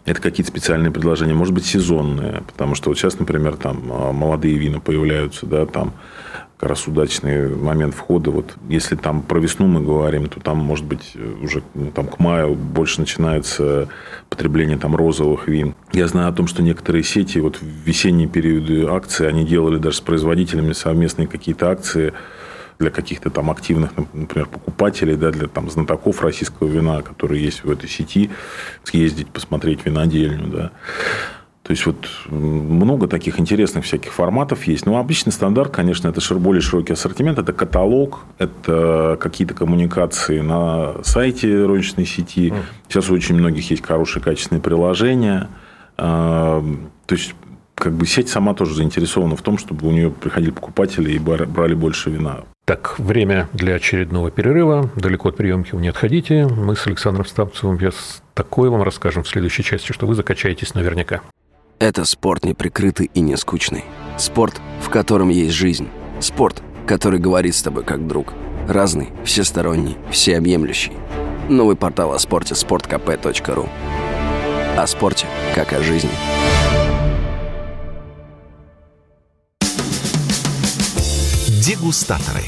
[0.05, 4.59] Это какие-то специальные предложения, может быть, сезонные, потому что вот сейчас, например, там а, молодые
[4.59, 5.95] вина появляются, да, там
[6.59, 8.31] как раз удачный момент входа.
[8.31, 12.19] Вот если там про весну мы говорим, то там, может быть, уже ну, там, к
[12.19, 13.89] маю больше начинается
[14.29, 15.75] потребление там, розовых вин.
[15.95, 19.97] Я знаю о том, что некоторые сети вот в весенние периоды акции, они делали даже
[19.97, 22.13] с производителями совместные какие-то акции
[22.83, 27.71] для каких-то там активных, например, покупателей, да, для там знатоков российского вина, которые есть в
[27.71, 28.31] этой сети,
[28.83, 30.71] съездить, посмотреть винодельню, да.
[31.63, 34.85] То есть, вот много таких интересных всяких форматов есть.
[34.85, 37.39] Но обычный стандарт, конечно, это более широкий ассортимент.
[37.39, 42.53] Это каталог, это какие-то коммуникации на сайте розничной сети.
[42.89, 45.49] Сейчас у очень многих есть хорошие качественные приложения.
[45.97, 46.65] А,
[47.07, 47.33] то есть,
[47.77, 51.75] как бы сеть сама тоже заинтересована в том, чтобы у нее приходили покупатели и брали
[51.75, 52.41] больше вина.
[52.65, 54.89] Так, время для очередного перерыва.
[54.95, 56.47] Далеко от приемки вы не отходите.
[56.47, 57.91] Мы с Александром Ставцевым я
[58.35, 61.23] такое вам расскажем в следующей части, что вы закачаетесь наверняка.
[61.81, 63.85] Это спорт неприкрытый и не скучный.
[64.17, 65.89] Спорт, в котором есть жизнь.
[66.21, 68.33] Спорт, который говорит с тобой как друг.
[68.69, 70.93] Разный, всесторонний, всеобъемлющий.
[71.49, 73.69] Новый портал о спорте– sportkp.ru
[74.77, 76.11] О спорте, как о жизни.
[81.63, 82.43] Дегустаторы.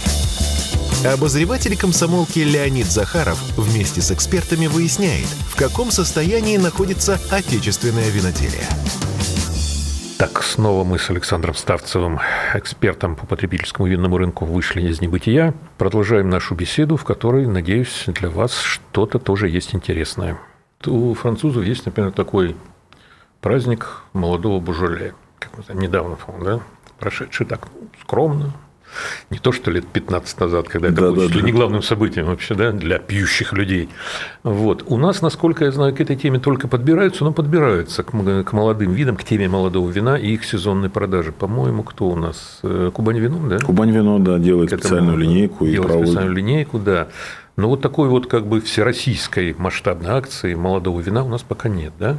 [1.07, 8.67] Обозреватель комсомолки Леонид Захаров вместе с экспертами выясняет, в каком состоянии находится отечественное виноделие.
[10.19, 12.19] Так, снова мы с Александром Ставцевым,
[12.55, 15.55] экспертом по потребительскому винному рынку, вышли из небытия.
[15.79, 20.39] Продолжаем нашу беседу, в которой, надеюсь, для вас что-то тоже есть интересное.
[20.87, 22.57] У французов есть, например, такой
[23.41, 26.59] праздник молодого бужоле, как мы знаем, недавно, да,
[26.99, 27.69] прошедший так
[28.03, 28.53] скромно,
[29.31, 31.41] не то, что лет 15 назад, когда это да, было да, да.
[31.41, 33.89] не главным событием вообще, да, для пьющих людей.
[34.43, 34.85] Вот.
[34.87, 38.93] У нас, насколько я знаю, к этой теме только подбираются, но подбираются к, к молодым
[38.93, 41.33] видам, к теме молодого вина и их сезонной продажи.
[41.33, 42.61] По-моему, кто у нас?
[42.63, 43.59] Э, Кубань вино, да?
[43.59, 45.65] Кубань вино, да, делает специальную линейку.
[45.65, 46.09] Делает и проводит...
[46.09, 47.09] специальную линейку, да.
[47.57, 51.93] Но вот такой вот как бы всероссийской масштабной акции молодого вина у нас пока нет,
[51.99, 52.17] да?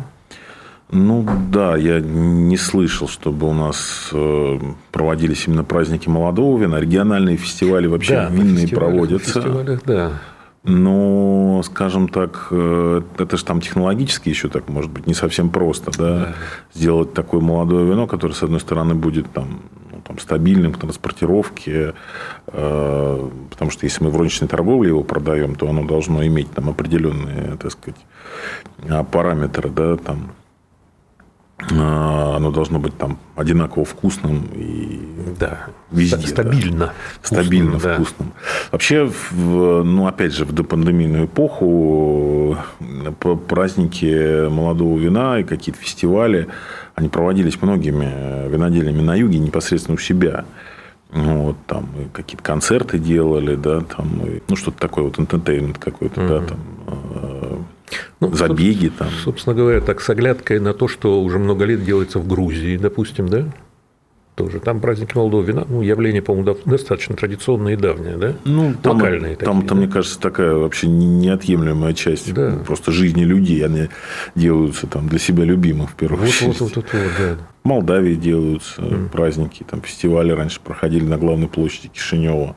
[0.92, 4.60] Ну да, я не слышал, чтобы у нас э,
[4.92, 6.80] проводились именно праздники молодого вина.
[6.80, 9.42] Региональные фестивали вообще да, винные проводятся.
[9.42, 10.12] Фестивалях, да.
[10.64, 15.92] Но, скажем так, э, это же там технологически еще так, может быть, не совсем просто,
[15.98, 16.34] да, да.
[16.74, 21.94] сделать такое молодое вино, которое, с одной стороны, будет там, ну, там стабильным в транспортировке,
[22.48, 26.70] э, потому что если мы в розничной торговле его продаем, то оно должно иметь там
[26.70, 28.00] определенные, так сказать,
[29.12, 30.45] параметры, да, там А,
[31.58, 35.00] оно должно быть там одинаково вкусным и
[35.40, 36.28] да, везде.
[36.28, 36.88] Стабильно.
[36.88, 36.94] Да.
[37.22, 37.92] Стабильно вкусным.
[37.92, 37.96] Да.
[37.96, 38.34] вкусным.
[38.72, 42.58] Вообще, в, ну, опять же, в допандемийную эпоху
[43.48, 46.48] праздники молодого вина и какие-то фестивали,
[46.96, 50.46] они проводились многими виноделями на юге непосредственно у себя.
[51.12, 56.30] Вот, там какие-то концерты делали, да, там, ну, что-то такое, вот, entertainment какой-то, угу.
[56.30, 56.60] да, там,
[57.92, 59.10] э, ну, забеги там.
[59.24, 63.28] Собственно говоря, так с оглядкой на то, что уже много лет делается в Грузии, допустим,
[63.28, 63.46] да?
[64.36, 64.60] тоже.
[64.60, 68.34] Там праздники молодого вина, ну, явление, по-моему, достаточно традиционное и давнее, да?
[68.44, 69.76] Ну, там, Локальные там, такие, там, да?
[69.76, 72.60] мне кажется, такая вообще неотъемлемая часть да.
[72.66, 73.66] просто жизни людей.
[73.66, 73.90] Они
[74.36, 76.60] делаются там для себя любимых, в первую вот, очередь.
[76.60, 77.38] Вот, вот, вот, вот, да.
[77.64, 79.10] В Молдавии делаются mm.
[79.10, 82.56] праздники, там фестивали раньше проходили на главной площади Кишинева.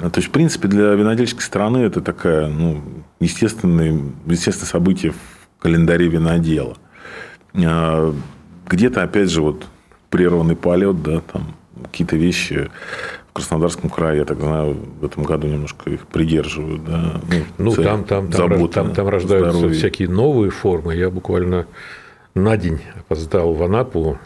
[0.00, 2.82] А, то есть, в принципе, для винодельческой страны это такая, ну,
[3.20, 6.76] естественное, естественное событие в календаре винодела.
[7.54, 8.14] А,
[8.66, 9.66] где-то, опять же, вот
[10.08, 12.70] прерванный полет, да, там какие-то вещи
[13.28, 16.84] в Краснодарском крае, я так знаю, в этом году немножко их придерживают.
[16.84, 17.20] Да,
[17.58, 19.78] ну, ну там, там, там, там, там рождаются здоровье.
[19.78, 20.96] всякие новые формы.
[20.96, 21.66] Я буквально
[22.34, 24.18] на день опоздал в Анапу,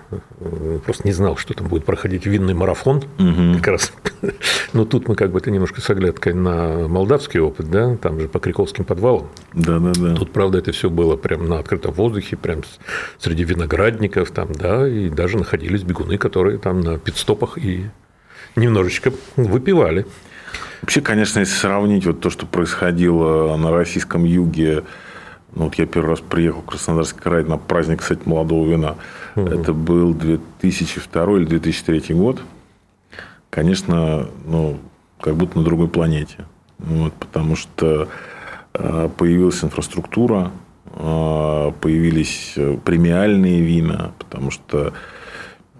[0.85, 2.99] просто не знал, что там будет проходить винный марафон.
[3.19, 3.59] Угу.
[3.59, 3.93] Как раз.
[4.73, 8.29] Но тут мы как бы это немножко с оглядкой на молдавский опыт, да, там же
[8.29, 9.29] по Криковским подвалам.
[9.55, 10.15] Да, да, да.
[10.17, 12.63] Тут, правда, это все было прямо на открытом воздухе, прям
[13.19, 17.89] среди виноградников, там, да, и даже находились бегуны, которые там на пидстопах и
[18.57, 20.07] немножечко выпивали.
[20.83, 24.85] Вообще, конечно, если сравнить вот то, что происходило на российском юге
[25.55, 28.97] вот я первый раз приехал в Краснодарский край на праздник, кстати, молодого вина.
[29.37, 29.47] Угу.
[29.47, 32.41] Это был 2002 или 2003 год.
[33.51, 34.79] Конечно, ну,
[35.21, 36.47] как будто на другой планете.
[36.79, 38.09] Вот, потому что
[38.73, 40.51] э, появилась инфраструктура,
[40.87, 44.93] э, появились э, премиальные вина, потому что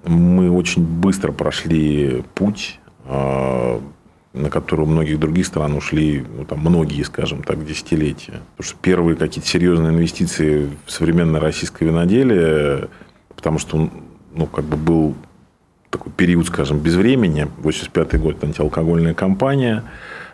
[0.05, 2.79] мы очень быстро прошли путь
[4.35, 8.43] на которую многих других стран ушли, ну, там, многие, скажем так, десятилетия.
[8.57, 12.89] Потому что первые какие-то серьезные инвестиции в современное российское виноделие,
[13.37, 13.89] потому что
[14.35, 15.15] ну, как бы был
[15.91, 19.85] такой период, скажем, безвремени, 85 год, антиалкогольная кампания,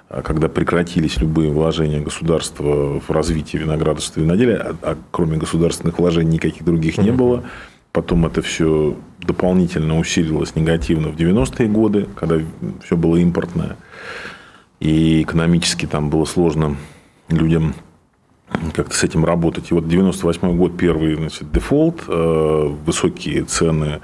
[0.08, 5.98] а когда прекратились любые вложения государства в развитие виноградарства и виноделия, а, а кроме государственных
[5.98, 7.44] вложений никаких других не было.
[7.92, 12.38] Потом это все дополнительно усилилось негативно в 90-е годы, когда
[12.84, 13.76] все было импортное.
[14.78, 16.76] И экономически там было сложно
[17.28, 17.74] людям
[18.74, 19.70] как-то с этим работать.
[19.70, 24.00] И вот 98 год первый значит, дефолт, э, высокие цены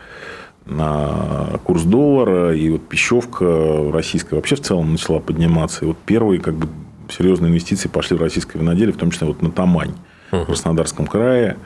[0.64, 5.84] на курс доллара, и вот пищевка российская вообще в целом начала подниматься.
[5.84, 6.68] И вот первые как бы
[7.08, 9.94] серьезные инвестиции пошли в российское виноделие, в том числе вот на Тамань
[10.32, 10.42] uh-huh.
[10.42, 11.56] в Краснодарском крае.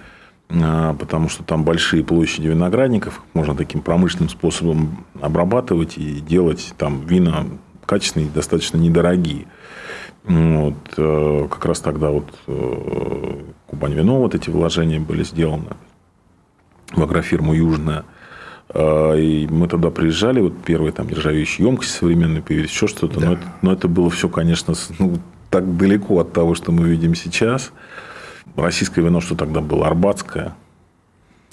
[0.50, 7.06] А, потому что там большие площади виноградников, можно таким промышленным способом обрабатывать и делать там
[7.06, 7.46] вина
[7.86, 9.46] качественные, достаточно недорогие.
[10.24, 15.76] Вот, э, как раз тогда вот э, Кубань Вино, вот эти вложения были сделаны
[16.92, 18.04] в агрофирму Южная.
[18.68, 23.18] А, и мы тогда приезжали, вот первые там нержавеющие емкости современные появились, еще что-то.
[23.18, 23.26] Да.
[23.26, 27.14] Но, это, но это было все, конечно, ну, так далеко от того, что мы видим
[27.14, 27.72] сейчас.
[28.56, 30.54] Российское вино, что тогда было, арбатское.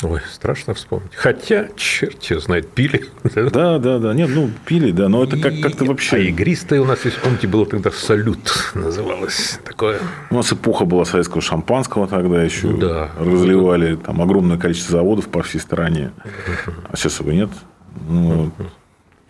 [0.03, 1.15] Ой, страшно вспомнить.
[1.15, 3.05] Хотя, черт его знает, пили.
[3.33, 4.13] Да, да, да.
[4.13, 5.09] Нет, ну, пили, да.
[5.09, 6.17] Но это как- как-то вообще...
[6.17, 8.37] А игристое у нас, если помните, было тогда «Салют»
[8.75, 9.59] называлось.
[9.65, 9.99] Такое.
[10.29, 12.67] У нас эпоха была советского шампанского тогда еще.
[12.67, 13.09] Ну да.
[13.17, 16.11] Разливали там огромное количество заводов по всей стране.
[16.89, 17.49] А сейчас его нет.
[18.07, 18.51] Ну,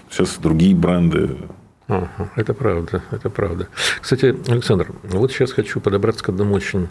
[0.09, 1.37] сейчас другие бренды.
[2.35, 3.69] Это правда, это правда.
[4.01, 6.89] Кстати, Александр, вот сейчас хочу подобраться к одному очень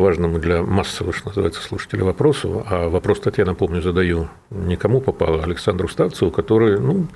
[0.00, 2.64] важному для массового, что называется, слушателя вопросу.
[2.68, 7.06] А вопрос, кстати, я напомню, задаю никому попало, а Александру Ставцеву, который, ну,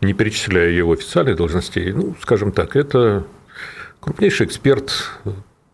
[0.00, 3.24] не перечисляя его официальных должностей, ну, скажем так, это
[4.00, 4.92] крупнейший эксперт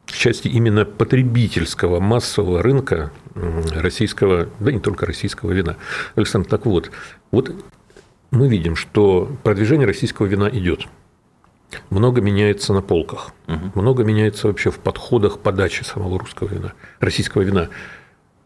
[0.07, 3.11] в части именно потребительского массового рынка
[3.75, 5.77] российского, да не только российского вина.
[6.15, 6.91] Александр, так вот,
[7.31, 7.53] вот
[8.31, 10.87] мы видим, что продвижение российского вина идет.
[11.91, 13.73] Много меняется на полках, угу.
[13.81, 17.69] много меняется вообще в подходах подачи самого русского вина, российского вина.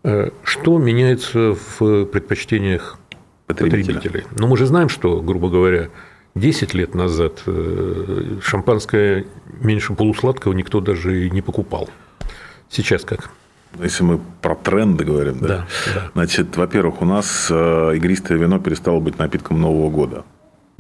[0.02, 2.98] Э, что меняется в предпочтениях
[3.46, 3.94] потребителей?
[3.94, 4.24] потребителей?
[4.37, 5.90] Ну, мы же знаем, что, грубо говоря,
[6.35, 9.26] 10 лет назад э, шампанское
[9.61, 11.88] меньше полусладкого никто даже и не покупал.
[12.68, 13.30] Сейчас как?
[13.78, 15.48] Если мы про тренды говорим, да?
[15.48, 16.11] Да, да.
[16.14, 20.24] Значит, во-первых, у нас э, игристое вино перестало быть напитком Нового года.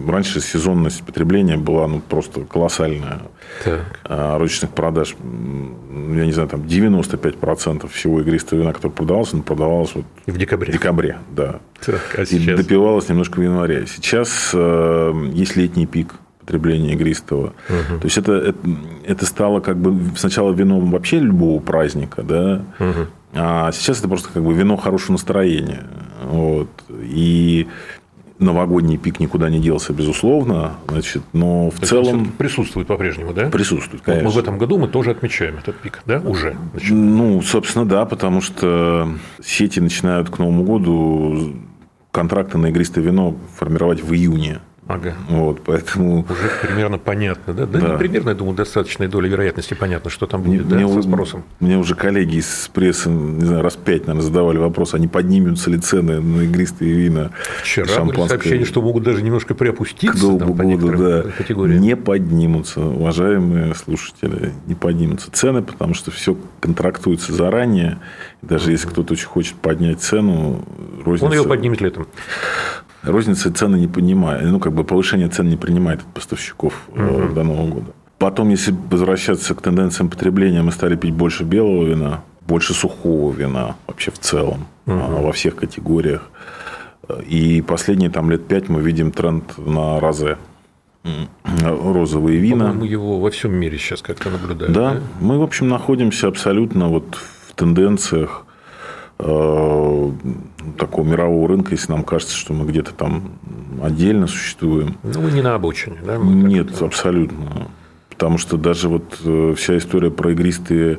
[0.08, 3.22] Раньше сезонность потребления была ну, просто колоссальная.
[3.64, 4.00] Так.
[4.04, 9.94] А розничных продаж, я не знаю, там 95% всего игристого вина, которое продавалось, оно продавалось
[9.94, 10.72] вот в декабре.
[10.72, 11.60] В декабре, да.
[11.84, 12.60] Так, а сейчас?
[12.60, 13.86] И допивалось немножко в январе.
[13.86, 17.52] Сейчас э, есть летний пик потребления игристого.
[17.68, 18.00] Угу.
[18.00, 18.58] То есть это, это,
[19.04, 23.06] это стало как бы сначала вином вообще любого праздника, да, угу.
[23.34, 25.86] а сейчас это просто как бы вино хорошего настроения.
[26.24, 26.68] Вот.
[26.88, 27.68] И
[28.40, 32.32] новогодний пик никуда не делся, безусловно, значит, но в То целом...
[32.38, 33.50] Присутствует по-прежнему, да?
[33.50, 34.24] Присутствует, конечно.
[34.28, 36.56] Вот мы в этом году мы тоже отмечаем этот пик, да, уже?
[36.72, 36.90] Значит.
[36.90, 39.08] Ну, собственно, да, потому что
[39.44, 41.54] сети начинают к Новому году
[42.10, 44.60] контракты на игристое вино формировать в июне.
[44.90, 45.14] Ага.
[45.28, 46.26] Вот, поэтому...
[46.28, 47.64] Уже примерно понятно, да?
[47.64, 47.88] Да, да.
[47.92, 51.44] не примерно, я думаю, достаточная доля вероятности понятно, что там будет, мне, да, со спросом.
[51.60, 55.70] Мне уже коллеги из прессы, не знаю, раз пять, наверное, задавали вопрос, а не поднимутся
[55.70, 57.30] ли цены на игристые вина?
[57.62, 58.16] Вчера шампанское.
[58.16, 61.22] были сообщения, что могут даже немножко приопуститься к там, году, да.
[61.38, 61.80] категориям.
[61.80, 67.98] Не поднимутся, уважаемые слушатели, не поднимутся цены, потому что все контрактуется заранее.
[68.42, 70.64] Даже если кто-то очень хочет поднять цену,
[71.04, 71.26] розница...
[71.26, 72.08] Он ее поднимет летом
[73.02, 77.34] розница цены не понимает, ну, как бы повышение цен не принимает от поставщиков угу.
[77.34, 77.86] до Нового года.
[78.18, 83.76] Потом, если возвращаться к тенденциям потребления, мы стали пить больше белого вина, больше сухого вина
[83.86, 85.22] вообще в целом, угу.
[85.22, 86.28] во всех категориях.
[87.26, 90.36] И последние там лет пять мы видим тренд на розе
[91.62, 92.74] розовые вина.
[92.74, 94.72] Мы его во всем мире сейчас как-то наблюдаем.
[94.72, 97.16] Да, да, мы, в общем, находимся абсолютно вот
[97.48, 98.49] в тенденциях Э,
[100.78, 103.32] такого мирового рынка, если нам кажется, что мы где-то там
[103.82, 104.96] отдельно существуем.
[105.02, 106.18] Ну, вы не на обочине, да?
[106.18, 107.68] Мы Нет, абсолютно.
[108.08, 110.98] Потому что даже вот э, вся история про игристые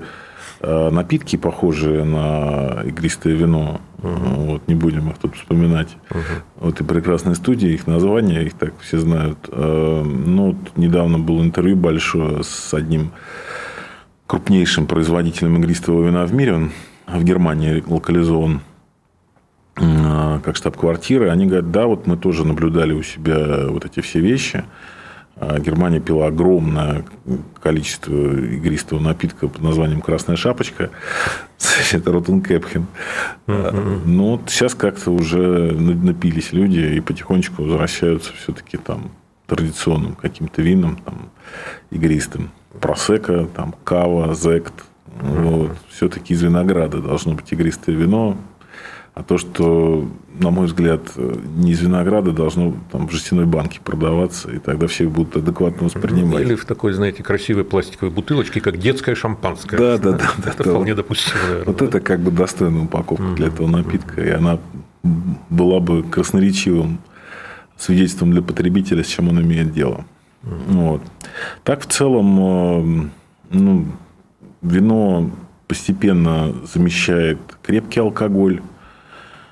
[0.60, 4.42] э, напитки, похожие на игристое вино, угу.
[4.54, 5.96] вот не будем их тут вспоминать.
[6.10, 6.20] Угу.
[6.62, 9.38] Вот и прекрасные студии, их названия, их так все знают.
[9.52, 13.12] Ну, вот недавно было интервью большое с одним
[14.26, 16.54] крупнейшим производителем игристого вина в мире.
[16.54, 16.72] Он
[17.18, 18.62] в Германии локализован
[19.76, 24.64] как штаб-квартиры, они говорят, да, вот мы тоже наблюдали у себя вот эти все вещи.
[25.38, 27.04] А Германия пила огромное
[27.64, 30.92] количество игристого напитка под названием «Красная шапочка».
[31.92, 32.86] Это Ротенкепхен.
[33.48, 39.12] Но вот сейчас как-то уже напились люди и потихонечку возвращаются все-таки там
[39.48, 41.30] традиционным каким-то вином, там,
[41.90, 42.52] игристым.
[42.80, 44.74] Просека, там, кава, зект–
[45.20, 45.72] вот.
[45.90, 48.38] Все-таки из винограда должно быть игристое вино.
[49.14, 54.50] А то, что, на мой взгляд, не из винограда должно там, в жестяной банке продаваться,
[54.50, 56.42] и тогда все будут адекватно воспринимать.
[56.42, 59.78] Или в такой, знаете, красивой пластиковой бутылочке, как детское шампанское.
[59.78, 60.32] Да, да, да.
[60.38, 61.40] да это да, вполне допустимо.
[61.42, 61.86] Наверное, вот да?
[61.86, 63.36] это как бы достойная упаковка mm-hmm.
[63.36, 64.60] для этого напитка, и она
[65.50, 67.00] была бы красноречивым
[67.78, 70.06] свидетельством для потребителя, с чем он имеет дело.
[70.44, 70.54] Mm-hmm.
[70.70, 71.02] Вот.
[71.66, 73.10] Так, в целом, э,
[73.50, 73.86] ну,
[74.62, 75.30] Вино
[75.68, 78.62] постепенно замещает крепкий алкоголь.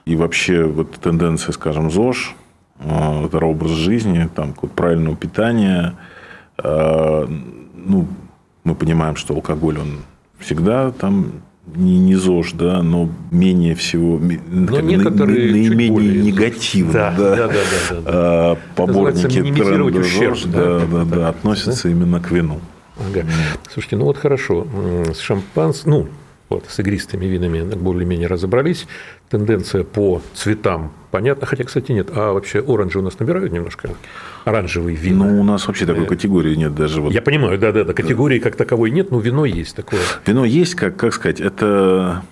[0.06, 2.36] И вообще вот тенденция, скажем, ЗОЖ,
[2.80, 5.96] здоровый образ жизни, там, правильного питания.
[6.58, 7.28] Э,
[7.74, 8.08] ну,
[8.64, 10.00] мы понимаем, что алкоголь, он
[10.40, 11.32] всегда там
[11.76, 17.54] не, не ЗОЖ, да, но менее всего, но некоторые наименее негативно, да, да, да, да,
[17.90, 18.58] да, да.
[18.76, 21.90] поборники тренда ЗОЖ, да, да, да, да, относятся да?
[21.90, 22.60] именно к вину.
[23.00, 23.26] Ага.
[23.72, 24.68] Слушайте, ну вот хорошо,
[25.14, 26.08] с шампанским, ну,
[26.50, 28.88] вот, с игристыми винами более-менее разобрались.
[29.30, 32.10] Тенденция по цветам понятно, хотя, кстати, нет.
[32.16, 33.92] А вообще оранжи у нас набирают немножко?
[34.46, 35.26] Оранжевые вина?
[35.26, 37.02] Ну, у нас вообще такой категории нет даже.
[37.02, 37.14] Вот...
[37.14, 40.02] Я понимаю, да-да-да, категории как таковой нет, но вино есть такое.
[40.26, 42.24] Вино есть, как, как сказать, это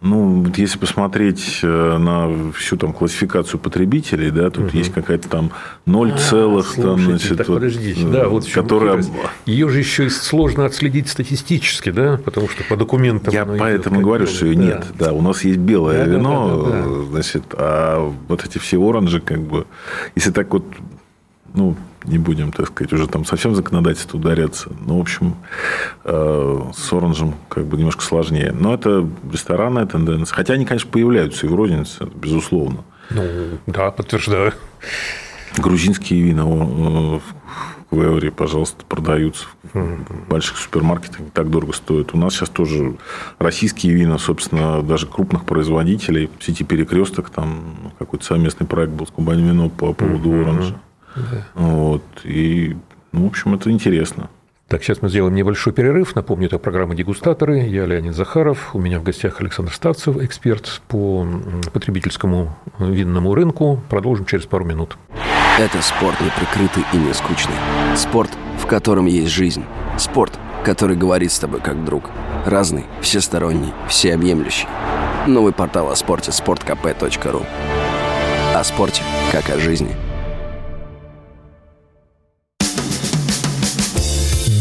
[0.00, 4.78] ну, если посмотреть э, на всю там классификацию потребителей, да, тут угу.
[4.78, 5.50] есть какая-то там
[5.86, 9.02] 0 а, целых, слушайте, там, значит, так, вот, подождите, да, вот которая...
[9.44, 13.34] Ее же еще и сложно отследить статистически, да, потому что по документам.
[13.34, 14.62] Я поэтому говорю, что ее да.
[14.62, 14.86] нет.
[14.96, 17.02] Да, у нас есть белое да, вино, да, да, да, да.
[17.10, 19.66] значит, а вот эти все оранжи, как бы,
[20.14, 20.64] если так вот,
[21.54, 24.70] ну, не будем, так сказать, уже там совсем законодательство ударяться.
[24.86, 25.36] Ну, в общем,
[26.04, 28.52] э, с оранжем как бы немножко сложнее.
[28.52, 30.34] Но это ресторанная тенденция.
[30.34, 32.84] Хотя они, конечно, появляются и в рознице, безусловно.
[33.10, 33.24] Ну,
[33.66, 34.52] да, подтверждаю.
[35.56, 37.22] Грузинские вина в
[37.90, 42.12] Квеоре, пожалуйста, продаются в больших супермаркетах, не так дорого стоят.
[42.12, 42.96] У нас сейчас тоже
[43.38, 49.42] российские вина, собственно, даже крупных производителей, сети «Перекресток», там какой-то совместный проект был с Кубань
[49.42, 50.78] Вино по поводу оранжа.
[51.16, 51.46] Да.
[51.54, 52.02] Вот.
[52.24, 52.76] И,
[53.12, 54.30] ну, в общем, это интересно.
[54.68, 56.14] Так, сейчас мы сделаем небольшой перерыв.
[56.14, 57.60] Напомню, это программа «Дегустаторы».
[57.60, 58.74] Я Леонид Захаров.
[58.74, 61.26] У меня в гостях Александр Ставцев, эксперт по
[61.72, 63.80] потребительскому винному рынку.
[63.88, 64.98] Продолжим через пару минут.
[65.58, 67.54] Это спорт неприкрытый и не скучный.
[67.96, 69.64] Спорт, в котором есть жизнь.
[69.96, 72.10] Спорт, который говорит с тобой как друг.
[72.44, 74.68] Разный, всесторонний, всеобъемлющий.
[75.26, 77.46] Новый портал о спорте– sportkp.ru
[78.54, 79.02] О спорте,
[79.32, 79.96] как о жизни.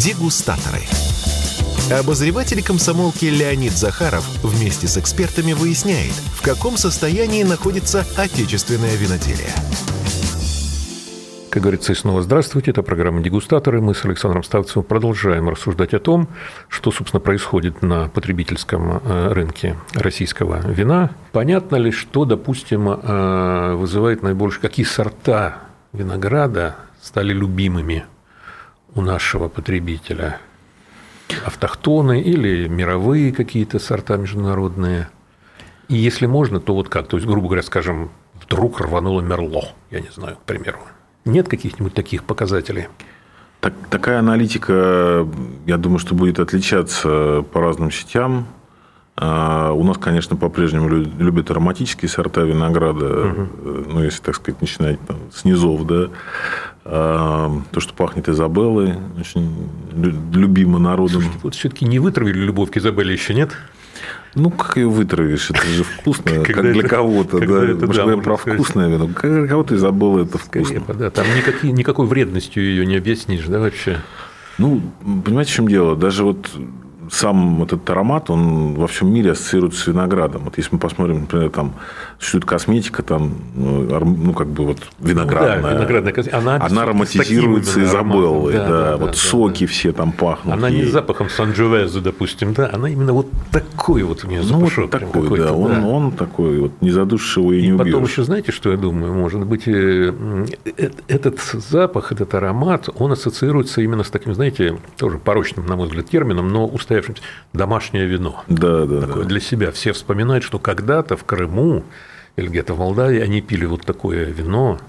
[0.08, 0.80] Дегустаторы.
[1.92, 9.52] Обозреватель комсомолки Леонид Захаров вместе с экспертами выясняет, в каком состоянии находится отечественное виноделие.
[11.50, 12.72] Как говорится, и снова здравствуйте.
[12.72, 13.82] Это программа «Дегустаторы».
[13.82, 16.30] Мы с Александром Ставцевым продолжаем рассуждать о том,
[16.70, 21.12] что, собственно, происходит на потребительском э, рынке российского вина.
[21.34, 24.62] Понятно ли, что, допустим, э, вызывает наибольшее...
[24.62, 25.58] Какие сорта
[25.92, 28.06] винограда стали любимыми
[28.96, 30.40] у нашего потребителя?
[31.46, 35.10] Автохтоны или мировые какие-то сорта международные?
[35.90, 37.08] И если можно, то вот как?
[37.08, 38.12] То есть, грубо говоря, скажем,
[38.42, 40.80] вдруг рвануло мерло, я не знаю, к примеру.
[41.26, 42.88] Нет каких-нибудь таких показателей?
[43.60, 45.28] Так, такая аналитика,
[45.66, 48.48] я думаю, что будет отличаться по разным сетям.
[49.16, 53.48] А, у нас, конечно, по-прежнему любят ароматические сорта винограда, угу.
[53.90, 56.10] ну, если, так сказать, начинать там, с низов, да.
[56.90, 59.70] А, то, что пахнет Изабеллой, очень
[60.34, 61.22] любимо народом.
[61.22, 63.52] Слушайте, вот все-таки не вытравили любовь к Изабелле еще нет?
[64.36, 65.50] Ну, как ее вытравишь?
[65.52, 67.40] Это же вкусно, как для кого-то.
[67.40, 67.46] Да.
[67.88, 69.10] Мы же говорим про вкусное вино.
[69.22, 70.82] Для кого-то и забыл это вкусно.
[70.98, 71.26] Да, там
[71.64, 73.98] никакой вредностью ее не объяснишь, да, вообще?
[74.58, 74.82] Ну,
[75.26, 75.98] понимаете, в чем дело?
[75.98, 76.50] Даже вот
[77.12, 80.44] сам этот аромат, он во всем мире ассоциируется с виноградом.
[80.44, 81.74] Вот если мы посмотрим, например, там
[82.20, 85.58] существует косметика, там, ну, ну как бы вот виноградная.
[85.58, 86.38] Ну, да, виноградная косметика.
[86.40, 88.54] Она, она ароматизируется Изабеллой.
[88.54, 89.72] Да, да, да, вот да, соки да.
[89.72, 90.54] все там пахнут.
[90.54, 90.84] Она ей.
[90.84, 94.78] не запахом Санджовеза, допустим, да, она именно вот такой вот у нее запашок.
[94.78, 95.88] Ну, вот такой, да, он, да.
[95.88, 97.88] он такой вот, не задушишь его и, и не убьешь.
[97.88, 99.14] потом еще знаете, что я думаю?
[99.14, 100.14] Может быть, э,
[100.66, 105.88] э, этот запах, этот аромат, он ассоциируется именно с таким, знаете, тоже порочным, на мой
[105.88, 107.22] взгляд, термином, но устоявшимся устоявшимся,
[107.54, 108.44] домашнее вино.
[108.48, 109.30] Да, да, такое да.
[109.30, 109.72] для себя.
[109.72, 111.84] Все вспоминают, что когда-то в Крыму
[112.36, 114.80] или где-то в Молдавии они пили вот такое вино,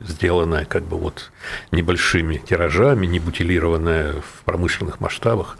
[0.00, 1.30] сделанное как бы вот
[1.72, 5.56] небольшими тиражами, не бутилированное в промышленных масштабах.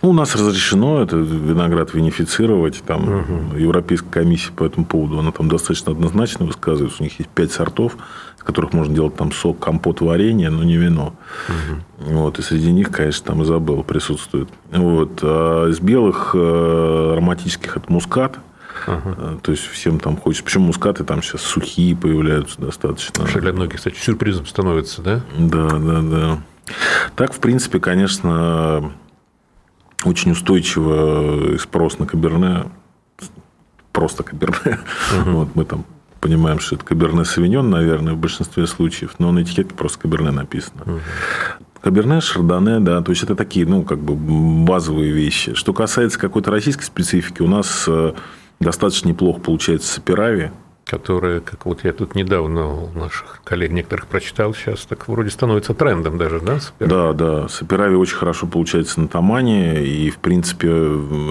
[0.00, 2.82] Ну, у нас разрешено это виноград винифицировать.
[2.86, 3.56] Там угу.
[3.56, 7.02] Европейская комиссия по этому поводу, она там достаточно однозначно высказывается.
[7.02, 7.96] У них есть пять сортов,
[8.46, 11.14] которых можно делать там сок, компот, варенье, но не вино.
[11.48, 12.12] Угу.
[12.12, 14.48] Вот, и среди них, конечно, там Изабелла присутствует.
[14.70, 15.18] Вот.
[15.22, 18.38] А из белых э, ароматических это мускат.
[18.86, 19.38] Ага.
[19.42, 20.44] То есть всем там хочется.
[20.44, 23.26] Причем мускаты там сейчас сухие появляются достаточно.
[23.26, 25.20] Что для многих, кстати, сюрпризом становится, да?
[25.36, 26.38] Да, да, да.
[27.16, 28.92] Так, в принципе, конечно,
[30.04, 32.64] очень устойчиво спрос на каберне,
[33.92, 34.78] просто каберне.
[35.20, 35.30] Угу.
[35.32, 35.84] Вот мы там
[36.26, 40.82] понимаем, что это каберне савиньон, наверное, в большинстве случаев, но на этикетке просто каберне написано.
[40.82, 41.00] Угу.
[41.82, 44.16] Каберне, шардоне, да, то есть это такие, ну, как бы
[44.64, 45.54] базовые вещи.
[45.54, 48.14] Что касается какой-то российской специфики, у нас э,
[48.58, 50.50] достаточно неплохо получается сапирави,
[50.86, 55.74] которые, как вот я тут недавно у наших коллег некоторых прочитал, сейчас так вроде становится
[55.74, 56.60] трендом даже, да?
[56.60, 56.90] Сапирави?
[56.90, 57.48] Да, да.
[57.48, 60.68] Сапирави очень хорошо получается на Тамане, и, в принципе,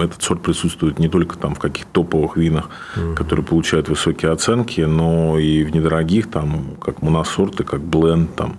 [0.04, 3.14] этот сорт присутствует не только там в каких-то топовых винах, угу.
[3.14, 8.58] которые получают высокие оценки, но и в недорогих, там, как моносорты, как бленд, там,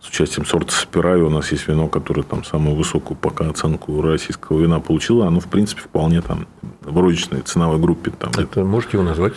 [0.00, 4.58] с участием сорта Сапирави у нас есть вино, которое там самую высокую пока оценку российского
[4.58, 5.26] вина получило.
[5.26, 6.46] Оно, в принципе, вполне там
[6.80, 8.10] в розничной ценовой группе.
[8.10, 9.34] Там, Это можете его назвать?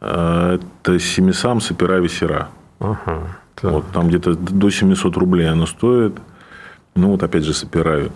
[0.00, 2.48] А, это Семисам Сапирави Сера.
[2.78, 6.18] Ага, вот там где-то до 700 рублей оно стоит.
[6.94, 8.10] Ну, вот опять же Сапирави.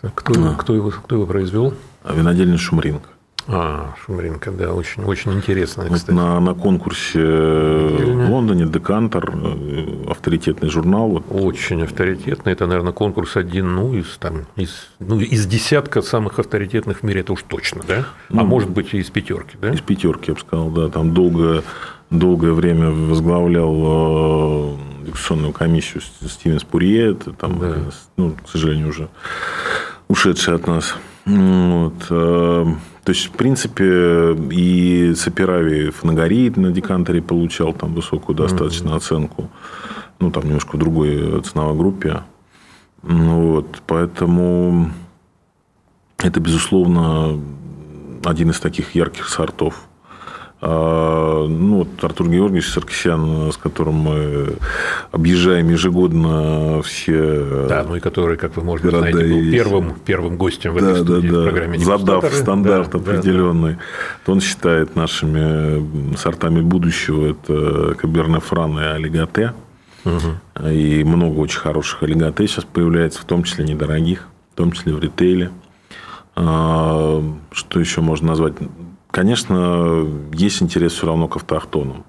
[0.00, 0.54] Так, кто, а.
[0.54, 1.74] кто, его, кто его произвел?
[2.04, 3.08] Винодельня Шумринка.
[3.50, 6.14] А, Шумринка, да, очень, очень интересно, кстати.
[6.14, 11.08] на, на конкурсе в Лондоне Декантер, э, авторитетный журнал.
[11.08, 11.24] Вот.
[11.30, 12.52] Очень авторитетный.
[12.52, 17.22] Это, наверное, конкурс один, ну, из, там, из, ну, из десятка самых авторитетных в мире,
[17.22, 18.04] это уж точно, да?
[18.28, 19.70] А ну, а может быть, и из пятерки, да?
[19.70, 20.88] Из пятерки, я бы сказал, да.
[20.88, 21.62] Там долгое,
[22.10, 27.76] долгое время возглавлял э, дискуссионную комиссию Стивен Спурье, это там, да.
[28.18, 29.08] ну, к сожалению, уже
[30.06, 30.94] ушедший от нас.
[31.24, 32.76] Вот.
[33.08, 38.96] То есть, в принципе, и Сапирави Фанагорит на декантере получал там высокую достаточно mm-hmm.
[38.96, 39.50] оценку.
[40.20, 42.24] Ну, там немножко в другой ценовой группе.
[43.02, 44.90] Ну, вот, поэтому
[46.18, 47.40] это, безусловно,
[48.26, 49.87] один из таких ярких сортов.
[50.60, 54.56] А, ну, вот Артур Георгиевич Саркисян, с которым мы
[55.12, 60.36] объезжаем ежегодно все Да, ну и который, как вы, может быть, знаете, был первым, первым
[60.36, 61.40] гостем в да, этой студии да, да.
[61.40, 63.74] в программе Задав стандарт да, определенный.
[63.74, 63.80] Да,
[64.26, 64.32] да.
[64.32, 69.52] Он считает нашими сортами будущего это Каберне Фран и Олиготе.
[70.04, 70.68] Угу.
[70.70, 75.00] И много очень хороших олиготе сейчас появляется, в том числе недорогих, в том числе в
[75.00, 75.52] ритейле.
[76.34, 78.54] А, что еще можно назвать?
[79.18, 82.04] Конечно, есть интерес все равно к автохтонам.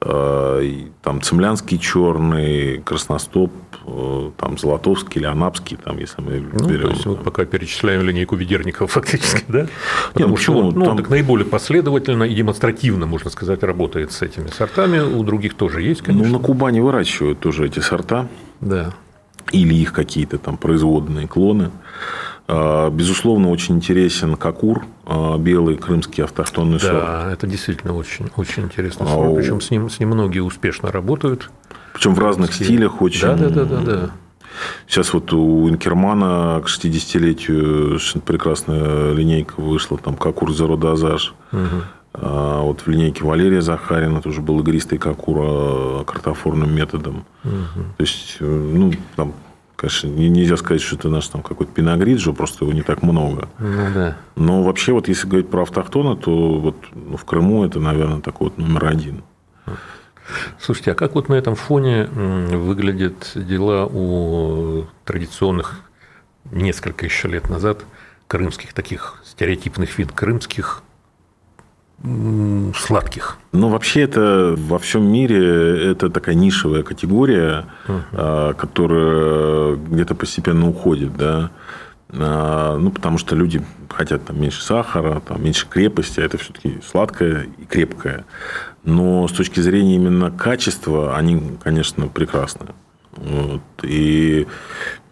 [0.00, 0.62] А,
[1.02, 3.52] там цемлянский черный, красностоп,
[3.86, 6.84] э, там золотовский или анапский, там, если мы ну, берем.
[6.84, 9.66] То есть, вот пока перечисляем линейку ведерников фактически, да?
[10.14, 10.96] Потому Нет, что ну, там...
[10.96, 15.00] так наиболее последовательно и демонстративно, можно сказать, работает с этими сортами.
[15.00, 16.32] У других тоже есть, конечно.
[16.32, 18.26] Ну, на Кубани выращивают тоже эти сорта.
[18.62, 18.94] Да.
[19.50, 21.72] Или их какие-то там производные клоны.
[22.48, 27.04] А, безусловно, очень интересен Кокур, а, белый крымский автохтонный да, сорт.
[27.04, 29.32] Да, это действительно очень, очень интересный сорт.
[29.32, 31.50] А Причем с ним, с ним многие успешно работают.
[31.92, 32.64] Причем в разных Все.
[32.64, 33.22] стилях очень.
[33.22, 34.10] Да, да, да, да, да.
[34.86, 41.30] Сейчас вот у Инкермана к 60-летию прекрасная линейка вышла, там Кокур Zero Dosage.
[41.52, 41.82] Угу.
[42.14, 47.24] А вот в линейке Валерия Захарина тоже был игристый Кокура картофорным методом.
[47.44, 47.82] Угу.
[47.96, 49.32] То есть, э, ну, там
[49.82, 53.48] Конечно, нельзя сказать, что это наш там какой-то пиногриджо, просто его не так много.
[53.58, 54.16] Ну, да.
[54.36, 58.50] Но вообще, вот если говорить про автохтона, то вот ну, в Крыму это, наверное, такой
[58.50, 59.24] вот номер один.
[60.60, 65.80] Слушайте, а как вот на этом фоне выглядят дела у традиционных
[66.52, 67.84] несколько еще лет назад
[68.28, 70.84] крымских таких стереотипных вид крымских
[72.76, 73.38] сладких.
[73.52, 78.54] Ну, вообще это во всем мире это такая нишевая категория, uh-huh.
[78.54, 81.50] которая где-то постепенно уходит, да.
[82.14, 86.80] А, ну, потому что люди хотят там меньше сахара, там, меньше крепости, а это все-таки
[86.86, 88.24] сладкое и крепкое.
[88.84, 92.66] Но с точки зрения именно качества, они, конечно, прекрасны.
[93.12, 93.62] Вот.
[93.82, 94.46] И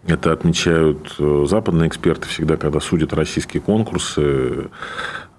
[0.05, 4.69] это отмечают э, западные эксперты всегда, когда судят российские конкурсы.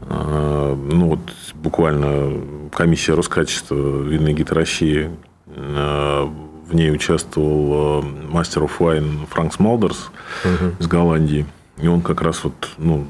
[0.09, 1.20] А, ну, вот
[1.55, 5.11] буквально комиссия Роскачества винной гид России,
[5.46, 10.11] а, в ней участвовал а, мастер оф вайн Франк Смалдерс
[10.44, 10.72] угу.
[10.78, 11.46] из Голландии.
[11.78, 13.07] И он как раз вот, ну,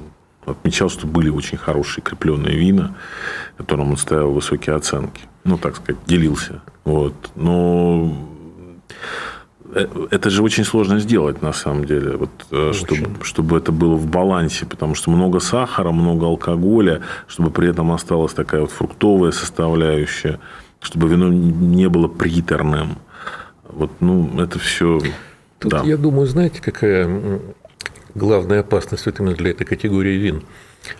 [0.46, 2.94] отмечал, что были очень хорошие крепленные вина,
[3.56, 5.22] которым он ставил высокие оценки.
[5.44, 6.62] Ну, так сказать, делился.
[6.84, 7.14] Вот.
[7.34, 8.14] Но
[9.72, 14.06] это же очень сложно сделать, на самом деле, вот, э, чтобы, чтобы это было в
[14.06, 20.38] балансе, потому что много сахара, много алкоголя, чтобы при этом осталась такая вот фруктовая составляющая,
[20.80, 22.98] чтобы вино не было приторным.
[23.68, 25.00] Вот, ну, это все...
[25.58, 25.82] Тут, да.
[25.84, 27.40] я думаю, знаете, какая
[28.14, 30.42] главная опасность вот именно для этой категории вин?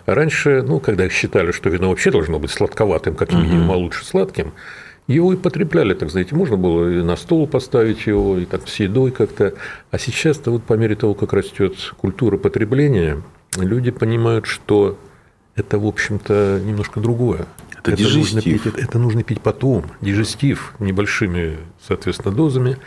[0.05, 3.73] Раньше, ну, когда считали, что вино вообще должно быть сладковатым, как минимум, угу.
[3.73, 4.53] а лучше сладким,
[5.07, 8.79] его и потребляли, так знаете, можно было и на стол поставить его, и так с
[8.79, 9.53] едой как-то.
[9.91, 13.21] А сейчас-то вот по мере того, как растет культура потребления,
[13.57, 14.97] люди понимают, что
[15.55, 17.45] это, в общем-то, немножко другое.
[17.77, 22.77] Это, это Нужно пить, это, это нужно пить потом, дижестив, небольшими, соответственно, дозами.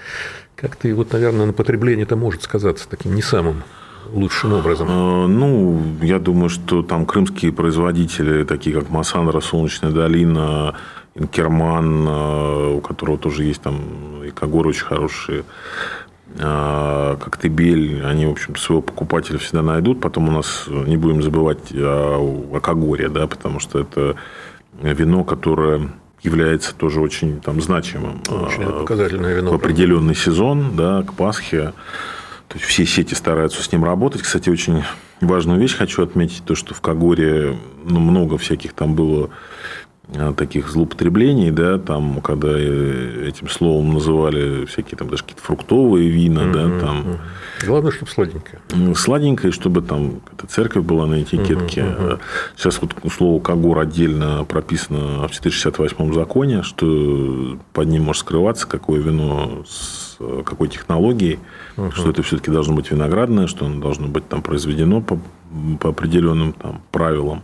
[0.55, 3.63] Как-то и вот, наверное, на потребление это может сказаться таким не самым
[4.11, 4.89] лучшим образом?
[4.89, 10.77] Э, ну, я думаю, что там крымские производители, такие как Массандра, Солнечная долина,
[11.17, 15.45] Инкерман, э, у которого тоже есть там и Когор очень хорошие,
[16.39, 20.01] э, Коктебель, они, в общем своего покупателя всегда найдут.
[20.01, 24.17] Потом у нас, не будем забывать о, о Когоре, да, потому что это
[24.83, 25.91] вино, которое
[26.23, 28.21] является тоже очень там значимым.
[28.29, 29.53] Очень э, показательное вино.
[29.53, 31.73] В определенный сезон, да, к Пасхе.
[32.49, 34.23] То есть все сети стараются с ним работать.
[34.23, 34.83] Кстати, очень
[35.21, 39.31] важную вещь хочу отметить, то, что в Кагоре ну, много всяких там было
[40.37, 46.43] таких злоупотреблений, да, там, когда э, этим словом называли всякие там даже какие-то фруктовые вина,
[46.43, 46.79] mm-hmm.
[46.79, 47.19] да, там.
[47.65, 48.61] Главное, чтобы сладенькое.
[48.95, 51.81] Сладенькое, чтобы там эта церковь была на этикетке.
[51.81, 52.21] Mm-hmm.
[52.57, 59.01] Сейчас вот слово Кагор отдельно прописано в 468 законе, что под ним может скрываться какое
[59.01, 61.39] вино с какой технологией,
[61.77, 61.93] uh-huh.
[61.95, 65.19] что это все-таки должно быть виноградное, что оно должно быть там произведено по,
[65.79, 67.43] по определенным там правилам.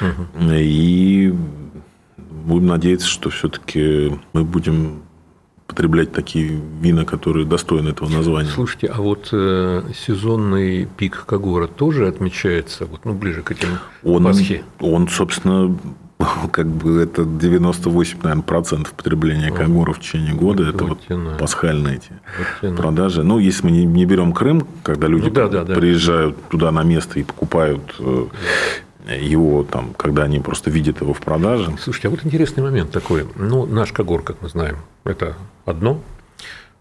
[0.00, 0.60] Uh-huh.
[0.62, 1.34] И
[2.30, 5.02] будем надеяться, что все-таки мы будем
[5.70, 8.50] потреблять такие вина, которые достойны этого названия.
[8.50, 14.24] Слушайте, а вот э, сезонный пик Кагора тоже отмечается вот, ну, ближе к этим он,
[14.24, 14.64] Пасхе?
[14.80, 15.78] Он, собственно,
[16.52, 20.64] как бы это 98, наверное, процентов потребления Кагора в течение года.
[20.64, 22.12] Вот, это вот, вот пасхальные эти
[22.62, 23.22] вот продажи.
[23.22, 26.42] Ну, если мы не, не берем Крым, когда люди ну, да, да, приезжают да.
[26.50, 28.26] туда на место и покупают э,
[29.14, 31.70] его там, когда они просто видят его в продаже.
[31.80, 33.26] Слушайте, а вот интересный момент такой.
[33.36, 36.00] Ну, наш Кагор, как мы знаем, это одно,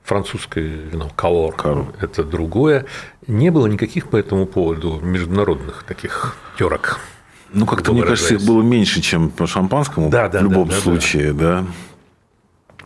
[0.04, 1.56] французское вино Каор.
[2.02, 2.86] это другое.
[3.28, 7.00] Не было никаких по этому поводу международных таких терок.
[7.52, 10.10] Ну, как-то, мне кажется, их было меньше, чем по шампанскому.
[10.10, 11.62] Да, да, в любом да, случае, да.
[11.62, 11.66] да.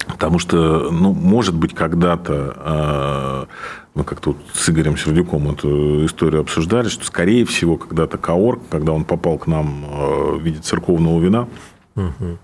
[0.08, 3.48] Потому что, ну, может быть, когда-то а,
[3.94, 8.92] мы как тут с Игорем Сердюком эту историю обсуждали, что, скорее всего, когда-то Каор, когда
[8.92, 11.48] он попал к нам а, в виде церковного вина,
[11.96, 12.38] угу.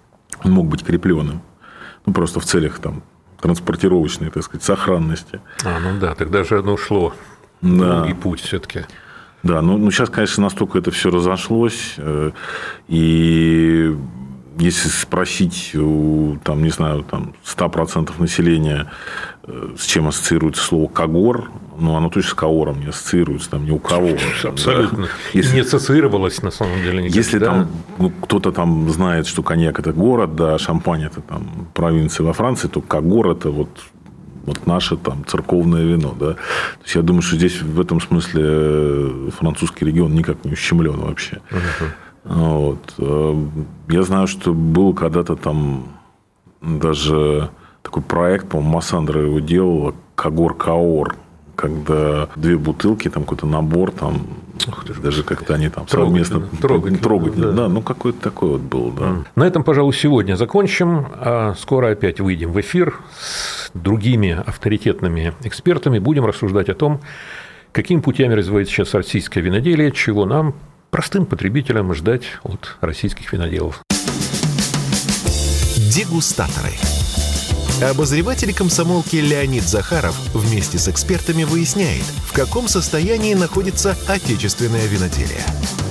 [0.43, 1.41] он мог быть крепленным.
[2.05, 3.03] Ну, просто в целях там
[3.41, 5.41] транспортировочной, так сказать, сохранности.
[5.65, 7.13] А, ну да, тогда же оно ушло.
[7.61, 7.97] Да.
[7.97, 8.85] Другой путь все-таки.
[9.43, 12.31] Да, ну, ну сейчас, конечно, настолько это все разошлось, э,
[12.89, 13.95] и
[14.59, 18.91] если спросить у, там, не знаю, там, 100% населения,
[19.43, 23.71] э, с чем ассоциируется слово «когор», ну, оно точно с «каором» не ассоциируется, там, ни
[23.71, 24.09] у кого.
[24.43, 25.03] Абсолютно.
[25.03, 25.09] Да.
[25.33, 27.17] Если, не ассоциировалось, на самом деле, никогда.
[27.17, 32.25] Если там ну, кто-то там знает, что коньяк– это город, да, шампань– это там провинция
[32.25, 33.69] во Франции, то «когор»– это вот
[34.45, 36.33] вот наше там церковное вино, да.
[36.33, 40.97] То есть я думаю, что здесь в этом смысле э, французский регион никак не ущемлен
[40.97, 41.39] вообще.
[41.51, 41.89] Uh-huh.
[42.23, 42.93] Вот.
[42.97, 43.45] Э,
[43.89, 45.87] я знаю, что был когда-то там
[46.61, 47.49] даже
[47.81, 51.15] такой проект, по-моему, Массандра его делал, Кагор Каор,
[51.55, 54.27] когда две бутылки, там какой-то набор, там
[55.01, 57.51] даже как-то они там совместно трогать, трогать да.
[57.51, 59.23] да, ну какой-то такой вот был, да.
[59.35, 61.07] На этом, пожалуй, сегодня закончим.
[61.13, 67.01] А скоро опять выйдем в эфир с другими авторитетными экспертами, будем рассуждать о том,
[67.71, 70.55] какими путями развивается сейчас российское виноделие, чего нам
[70.89, 73.83] простым потребителям ждать от российских виноделов.
[75.93, 76.71] Дегустаторы.
[77.81, 85.43] Обозреватель комсомолки Леонид Захаров вместе с экспертами выясняет, в каком состоянии находится отечественное виноделие–